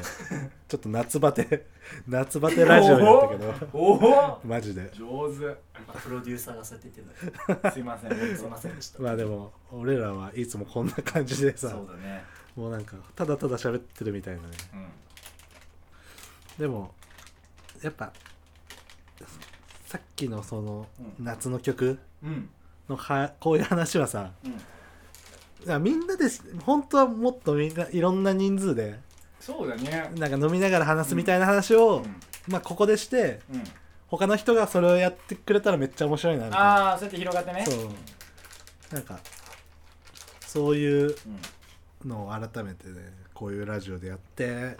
[0.67, 1.65] ちょっと夏バテ
[2.07, 4.91] 夏バテラジオになったけどおおマジで。
[4.93, 5.45] 上手。
[5.45, 5.51] ま
[5.89, 9.01] あプロデューサーがそうやって言ってるんだすいませんすいませんでした。
[9.01, 12.23] まあでも俺らはいつもこんな感じでさそうだね。
[12.55, 14.47] もうなんかただただ喋ってるみたいなね。
[14.73, 14.87] うん。
[16.59, 16.93] でも
[17.81, 18.11] やっぱ
[19.87, 21.25] さっきのそのうん。
[21.25, 22.49] 夏の曲うん。
[22.87, 24.61] のはこういう話はさうん
[25.79, 26.25] みんなで
[26.63, 28.99] 本当はもっとみんないろんな人数で
[29.39, 30.11] そうだね。
[30.15, 32.15] なんか飲みながら話すみたいな話を、うん。
[32.47, 33.63] まあここでしてうん。
[34.07, 36.65] 他の人がそれをやってくれたらめっちゃ面白いなみたいな。
[36.91, 37.65] ああそうやって広がってね。
[37.67, 37.89] そう。
[38.93, 39.19] なんか
[40.41, 41.15] そういううん。
[42.09, 44.77] のを改めてねこういうラジオでやって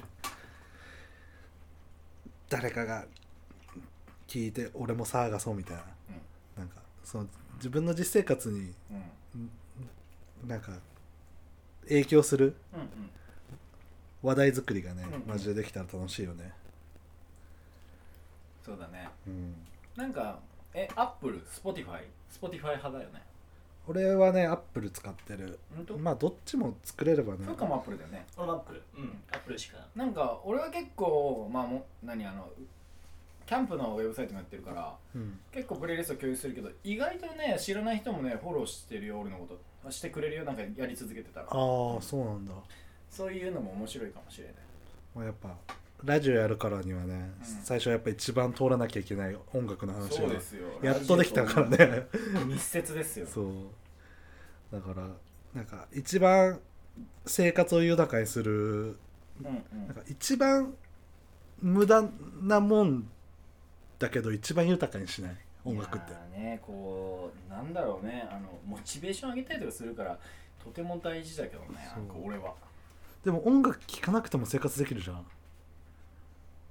[2.50, 3.06] 誰かが
[4.28, 5.84] 聞いて俺も騒がそうみたいな、
[6.60, 8.74] なんかその自分の実生活に
[9.34, 9.50] うん
[10.48, 10.74] なんか
[11.84, 12.88] 影響するうんうん。
[14.24, 15.28] 話題作りがね、うんうん。
[15.28, 16.52] マジでできたら楽しいよね。
[18.64, 19.10] そうだね。
[19.28, 19.56] うん。
[19.96, 20.40] なんか
[20.74, 23.22] えアップルスポティファイスポティファイ派だよね。
[23.88, 25.60] 俺はねアップル使ってる。
[25.76, 25.98] 本当？
[25.98, 27.46] まあどっちも作れればね。
[27.46, 28.26] そうかもアップルだよね。
[28.36, 29.24] 俺もアップルうん。
[29.32, 29.78] アップルしか。
[29.96, 32.50] なんか俺は結構まあも何あの
[33.46, 35.40] キャンプのウェブサイトもやってるからうん。
[35.52, 39.92] 結構プレイリスト共有するけど意外とね知らない人もねフォローしてるよ俺のこと。
[39.92, 41.46] してくれるよなんかやり続けてたら。
[41.46, 41.52] ああ
[42.02, 42.54] そうなんだ、
[43.10, 44.56] そういうのも面白いかもしれない。
[45.14, 45.56] まあ、やっぱ
[46.04, 47.46] ラジオやるからにはね、うん。
[47.64, 50.68] 最初はやっぱ一番通らなきゃいけない音楽の話がそうですよ。
[50.82, 52.08] やっとできたからね
[52.48, 53.28] 密接ですよ。
[53.32, 53.54] そう。
[54.72, 55.08] だから
[55.54, 56.60] なんか一番
[57.28, 59.88] 生活を豊かにするうんうん。
[59.88, 60.74] なんか一番
[61.62, 62.10] 無駄
[62.42, 63.08] なもん
[64.06, 65.36] だけど一番豊かにしない？
[65.66, 66.12] 音楽って。
[66.38, 68.28] ねこうなんだろうね。
[68.30, 70.18] あのモチベーション上げたりとかするから
[70.64, 72.04] とても大事だけどねそう。
[72.04, 72.54] なんか俺は。
[73.24, 75.26] でも音楽聴かなくても生活できるじゃん。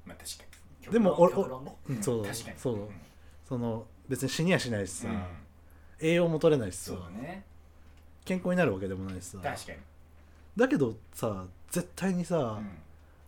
[0.06, 0.44] まあ確か
[0.86, 0.92] に。
[0.92, 2.58] でも俺うんそう確かに。
[2.58, 2.88] そう。
[3.48, 5.24] その別に死にはしないしさ、うん。
[6.00, 6.92] 栄養も取れないしさ。
[6.92, 7.44] そうだね。
[8.24, 9.38] 健康になるわけでもないしさ。
[9.42, 9.78] 確かに。
[10.56, 12.70] だけどさ絶対にさ、うん。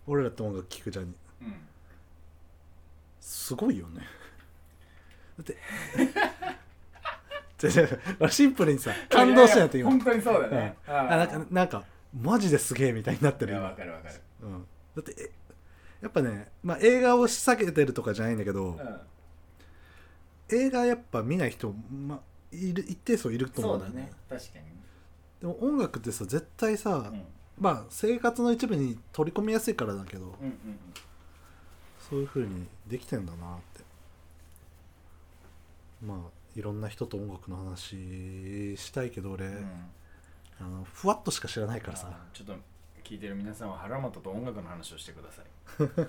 [0.07, 1.05] 俺らって音楽聴くじゃん。
[1.07, 1.15] うん
[3.27, 4.03] すごいよね。
[5.37, 5.57] だって
[7.59, 10.77] じゃじゃシンプルにさ感動したんやって今本当にそうだね。
[10.87, 10.95] うん。
[10.95, 11.85] あなんかなんか
[12.19, 14.15] マジですげえみたいになっていやる今わかるわかる。
[14.43, 15.31] うん、だってえ
[16.03, 20.57] やっぱね、まあ、映画を避けてるとかじゃないんだけど、うん。
[20.57, 22.21] 映画やっぱ見ない人、まあ、
[22.53, 24.13] いる一定数いると思そううんだだよね。
[24.13, 24.17] ね。
[24.29, 24.51] 確か
[25.41, 27.25] でも音楽ってさ絶対さ、に
[27.59, 30.79] まあ生活の一部に取り込みやすいからだけど、うんうんうん
[32.09, 33.85] そういう風にできてんだなって。
[36.05, 36.19] まあ
[36.59, 39.91] いろんな人と音楽の話したいけど俺、うん。
[40.59, 42.55] あのふわっとしか知らないからさ、あちょっと
[43.05, 45.45] 聞いてる皆さんは原本と音楽の話をしてください。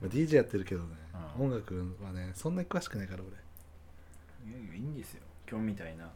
[0.00, 0.96] まあ DJ やってるけどね、
[1.38, 1.46] うん。
[1.46, 4.50] 音楽はねそんなに詳しくないから俺。
[4.50, 5.22] いやいやいいんですよ。
[5.48, 6.10] 今日みたいな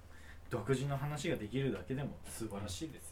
[0.51, 3.12] 独自の話ができるだけでも素晴らしいです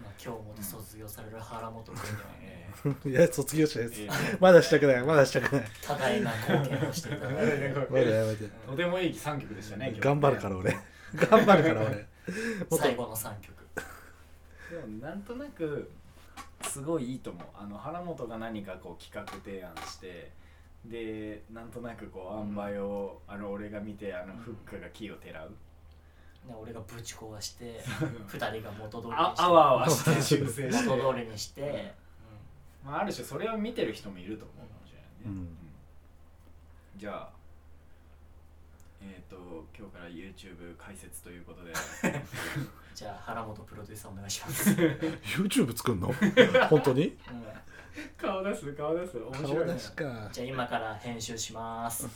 [0.00, 2.06] まあ今日も卒業される原本君では
[2.40, 2.64] え
[3.08, 4.08] いや卒業者です、え
[4.40, 5.02] まだしたくない。
[5.02, 5.64] まだしたくない。
[5.82, 7.36] 多大な貢献をしていただい。
[7.36, 8.48] てえまだやめて。
[8.66, 10.00] とてもいい3曲でしたね今日。
[10.00, 10.76] 頑張るから俺。
[11.14, 12.06] 頑張るから俺。
[12.78, 13.54] 最後の3曲。
[14.70, 15.90] でもなんとなく
[16.62, 17.46] すごいいいと思う。
[17.54, 20.32] あの原本が何かこう企画提案して
[20.84, 25.52] でなんとなくこう塩梅を、あの俺が見てあのフックが木をてらう、
[26.46, 27.80] ね俺がぶち壊して
[28.28, 31.94] 2人が元通りにあしてあわあわして修正して、元通りにして、
[32.84, 35.56] まあ、ある種それを見てる人もいると思うかもしれないね、うん。
[36.96, 37.34] じゃあ
[39.06, 39.36] えっ、と
[39.78, 41.72] 今日から YouTube 解説ということで。
[42.94, 46.10] じゃあ原本プロデューサーお願いします、YouTube 作んの？
[46.70, 47.18] 本当に？
[48.16, 49.18] 顔出す顔出す。
[49.18, 49.56] 面白い、ね。
[49.56, 50.28] 顔出、しか。
[50.32, 52.08] じゃあ今から編集します。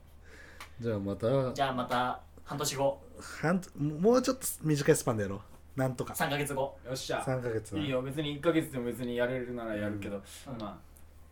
[0.80, 1.52] じゃあまた。
[1.52, 3.02] じゃあまた半年後。
[3.20, 5.40] 半もうちょっと短いスパンでやろう。
[5.78, 6.14] なんとか。
[6.14, 6.78] 3ヶ月後。
[6.86, 7.18] よっしゃ。
[7.18, 7.80] 3ヶ月は。
[7.80, 10.22] いいよ別に1ヶ月でも別にやれるならやるけど、うん。
[10.58, 10.78] まあ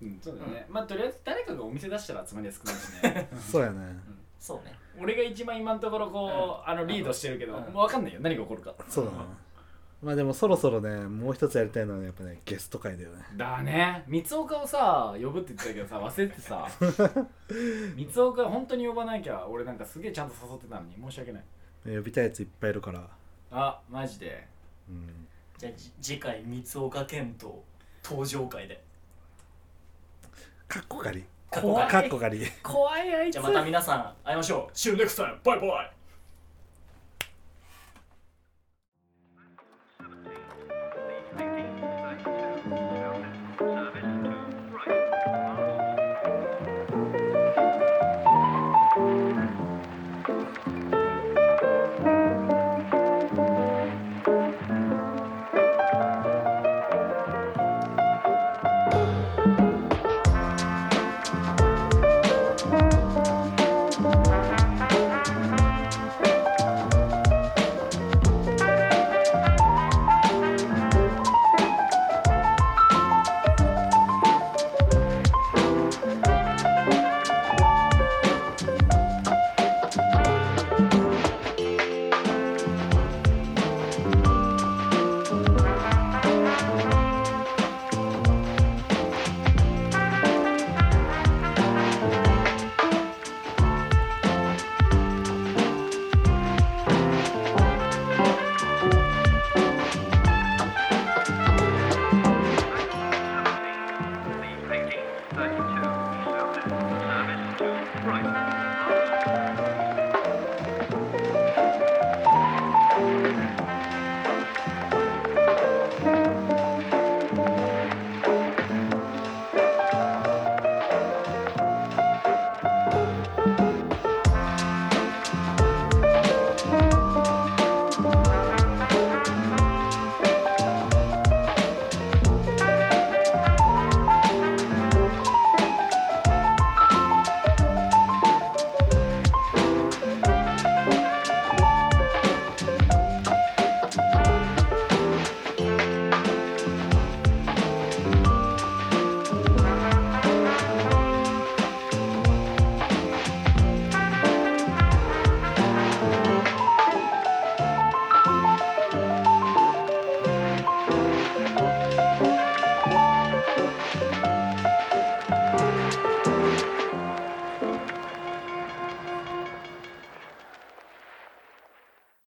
[0.03, 3.29] うんそうだよね、まあとりあえず誰かがお店出したら集まりやすくなるしね。
[3.39, 3.97] そうやね。
[4.41, 4.75] そうね。
[5.01, 7.73] 俺が一番今のところこう、あのリードしてるけど、うん。
[7.73, 8.21] もう分かんないよ。
[8.21, 8.75] 何が起こるか。
[8.89, 9.17] そうだね
[10.05, 13.25] まあでもそろそろねもう一つやりたいのはやっぱねゲスト会だよね。
[13.37, 14.05] だね。
[14.07, 16.69] 三岡をさ呼ぶって言ってたけどさ忘れてさ
[17.97, 21.43] 三岡本当に呼ばなきゃ俺なんかすげえちゃんと誘ってたのに申し訳ない。
[21.87, 23.09] 呼びたいやついっぱいいるから。
[23.51, 24.47] あマジで。
[24.91, 25.27] うん。
[25.57, 27.65] じゃあじ次回三岡健人
[28.05, 28.85] 登場会で。
[30.69, 31.25] かっこかり。
[31.51, 31.91] かっこかり。
[31.91, 32.47] かっこかり。
[32.63, 33.15] 怖い。
[33.15, 33.35] あいつ。
[33.35, 34.77] じゃあまた皆さん会いましょう。
[34.77, 35.39] See you next time!
[35.43, 36.04] バイバイ